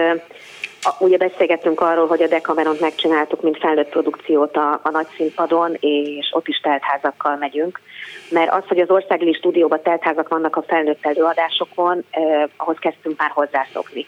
[1.00, 6.30] ugye beszélgettünk arról, hogy a Decameront megcsináltuk, mint felnőtt produkciót a, a nagy színpadon, és
[6.32, 7.80] ott is teltházakkal megyünk.
[8.30, 13.30] Mert az, hogy az országli stúdióban teltházak vannak a felnőtt előadásokon, eh, ahhoz kezdtünk már
[13.30, 14.06] hozzászokni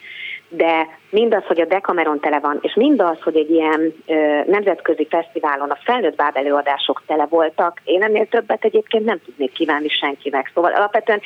[0.49, 5.69] de mindaz, hogy a Decameron tele van, és mindaz, hogy egy ilyen ö, nemzetközi fesztiválon
[5.69, 10.51] a felnőtt báb előadások tele voltak, én ennél többet egyébként nem tudnék kívánni senkinek.
[10.53, 11.21] Szóval alapvetően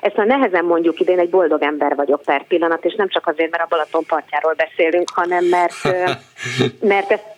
[0.00, 3.50] ezt már nehezen mondjuk idén, egy boldog ember vagyok per pillanat, és nem csak azért,
[3.50, 5.74] mert a Balaton partjáról beszélünk, hanem mert,
[6.92, 7.36] mert ezt,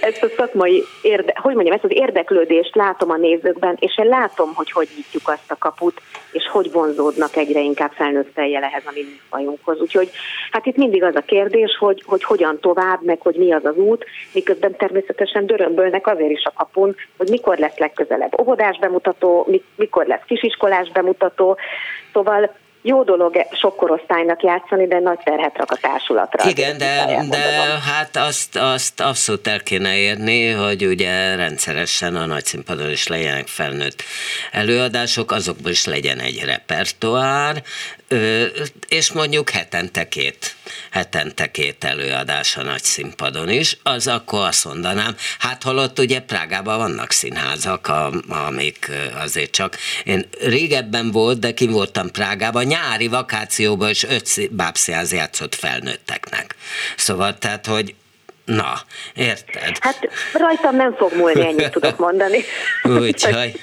[0.00, 4.54] ezt a szakmai, érde, hogy mondjam, ezt az érdeklődést látom a nézőkben, és én látom,
[4.54, 6.00] hogy hogy nyitjuk azt a kaput,
[6.32, 9.80] és hogy vonzódnak egyre inkább felnőtt fejjel ehhez a mi fajunkhoz.
[9.80, 10.10] Úgyhogy
[10.50, 13.76] hát itt mindig az a kérdés, hogy, hogy hogyan tovább, meg hogy mi az az
[13.76, 20.06] út, miközben természetesen dörömbölnek azért is a kapun, hogy mikor lesz legközelebb óvodás bemutató, mikor
[20.06, 21.56] lesz kisiskolás bemutató.
[22.12, 22.50] Szóval
[22.86, 26.48] jó dolog sok korosztálynak játszani, de nagy terhet rak a társulatra.
[26.48, 27.38] Igen, de, de
[27.92, 33.46] hát azt, azt abszolút el kéne érni, hogy ugye rendszeresen a nagy színpadon is legyenek
[33.46, 34.02] felnőtt
[34.52, 37.62] előadások, azokból is legyen egy repertoár,
[38.88, 40.54] és mondjuk hetente két,
[40.90, 46.78] hetente két előadás a nagy színpadon is, az akkor azt mondanám, hát holott ugye Prágában
[46.78, 47.92] vannak színházak,
[48.28, 48.90] amik
[49.22, 55.54] azért csak, én régebben volt, de kim voltam Prágában, nyári vakációban is öt bábszínház játszott
[55.54, 56.54] felnőtteknek.
[56.96, 57.94] Szóval tehát, hogy
[58.44, 58.72] Na,
[59.14, 59.76] érted?
[59.80, 62.44] Hát rajtam nem fog múlni, ennyit tudok mondani.
[63.08, 63.60] Úgyhogy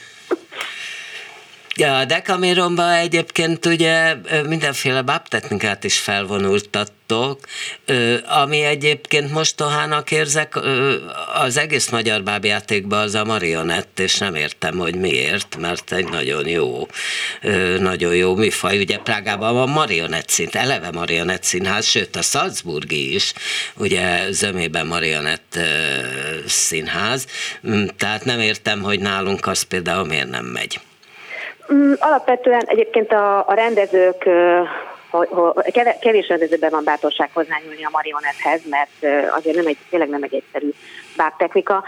[1.84, 4.15] a Decameronban egyébként ugye
[4.47, 7.39] mindenféle bábtechnikát is felvonultattok,
[8.27, 10.59] ami egyébként mostohának érzek,
[11.34, 16.47] az egész magyar bábjátékban az a marionett, és nem értem, hogy miért, mert egy nagyon
[16.47, 16.88] jó,
[17.79, 18.79] nagyon jó műfaj.
[18.79, 23.34] Ugye Prágában van marionett szint, eleve marionett színház, sőt a Salzburgi is,
[23.75, 25.59] ugye zömében marionett
[26.45, 27.25] színház,
[27.67, 30.79] mm, tehát nem értem, hogy nálunk az például miért nem megy.
[31.74, 34.30] Mm, alapvetően egyébként a, a rendezők
[35.99, 40.70] kevés rendezőben van bátorság hozzányúlni a marionethez, mert azért nem egy, tényleg nem egy egyszerű
[41.16, 41.84] bábtechnika.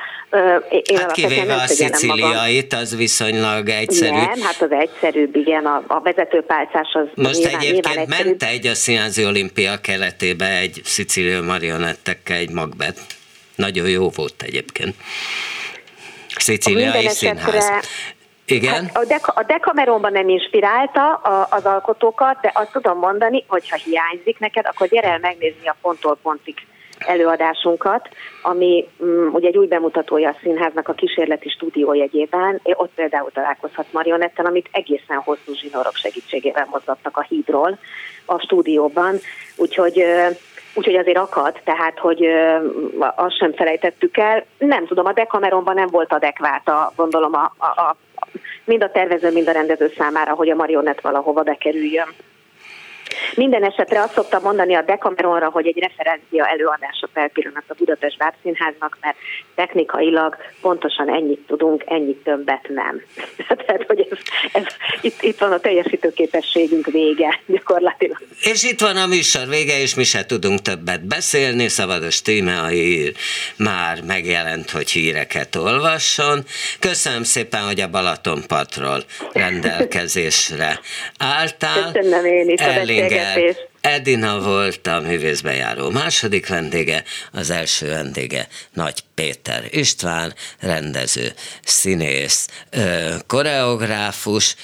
[0.69, 4.11] Én hát kivéve a szicíliait, az viszonylag egyszerű.
[4.11, 8.67] Nem, hát az egyszerűbb, igen, a, a vezetőpálcás az Most nyilván, egyébként nyilván ment egy
[8.67, 12.99] a Színházi Olimpia keretébe egy szicíliai marionettekkel, egy magbet.
[13.55, 14.95] Nagyon jó volt egyébként.
[16.37, 17.71] Szicíliai színház.
[18.53, 18.85] Igen.
[18.85, 23.69] Hát a, Deka, a Decameronban nem inspirálta a, az alkotókat, de azt tudom mondani, hogy
[23.69, 26.55] ha hiányzik neked, akkor gyere el megnézni a ponttól pontig
[26.97, 28.09] előadásunkat,
[28.41, 32.59] ami um, ugye egy új bemutatója a színháznak a kísérleti stúdiójegyében.
[32.63, 37.77] Ott például találkozhat marionettel, amit egészen hosszú zsinórok segítségével mozgattak a hídról
[38.25, 39.19] a stúdióban.
[39.55, 40.03] Úgyhogy
[40.75, 42.25] Úgyhogy azért akad, tehát hogy
[43.15, 44.45] azt sem felejtettük el.
[44.57, 47.95] Nem tudom, a Decameronban nem volt adekvát a, gondolom a, a, a
[48.65, 52.07] mind a tervező, mind a rendező számára, hogy a marionett valahova bekerüljön.
[53.35, 58.17] Minden esetre azt szoktam mondani a Decameronra, hogy egy referencia előadása per pillanat a Budapest
[58.17, 59.15] Bábszínháznak, mert
[59.55, 63.01] technikailag pontosan ennyit tudunk, ennyit többet nem.
[63.65, 64.17] Tehát, hogy ez,
[64.53, 64.63] ez,
[65.01, 68.17] itt, itt van a teljesítőképességünk vége gyakorlatilag.
[68.41, 71.67] És itt van a műsor vége, és mi se tudunk többet beszélni.
[71.67, 73.13] Szabados Tíme a hír
[73.57, 76.43] már megjelent, hogy híreket olvasson.
[76.79, 80.79] Köszönöm szépen, hogy a Balatonpatról rendelkezésre
[81.17, 81.91] álltál.
[81.91, 82.61] Köszönöm én is
[82.99, 91.33] Ellinger Edina volt a művészbejáró második vendége, az első vendége Nagy Péter István, rendező,
[91.63, 92.47] színész,
[93.27, 94.55] koreográfus,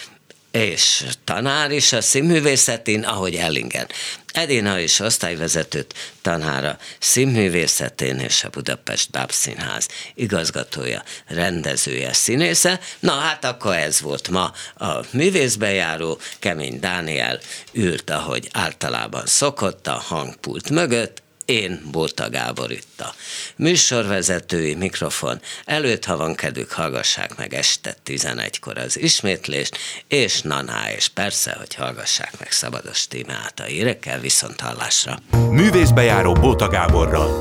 [0.51, 3.87] és tanár is a színművészetén, ahogy Ellingen.
[4.33, 12.79] Edina is osztályvezetőt, tanára színművészetén és a Budapest Bábszínház igazgatója, rendezője, színésze.
[12.99, 16.19] Na hát akkor ez volt ma a művészbejáró.
[16.39, 17.39] Kemény Dániel
[17.71, 23.13] ült, ahogy általában szokott a hangpult mögött, én Bóta Gábor itt a
[23.55, 29.77] műsorvezetői mikrofon előtt, ha van kedvük, hallgassák meg este 11-kor az ismétlést,
[30.07, 35.19] és naná, és persze, hogy hallgassák meg Szabados Tímeát a hírekkel, viszont hallásra.
[35.49, 37.37] Művészbejáró Bóta Gáborral.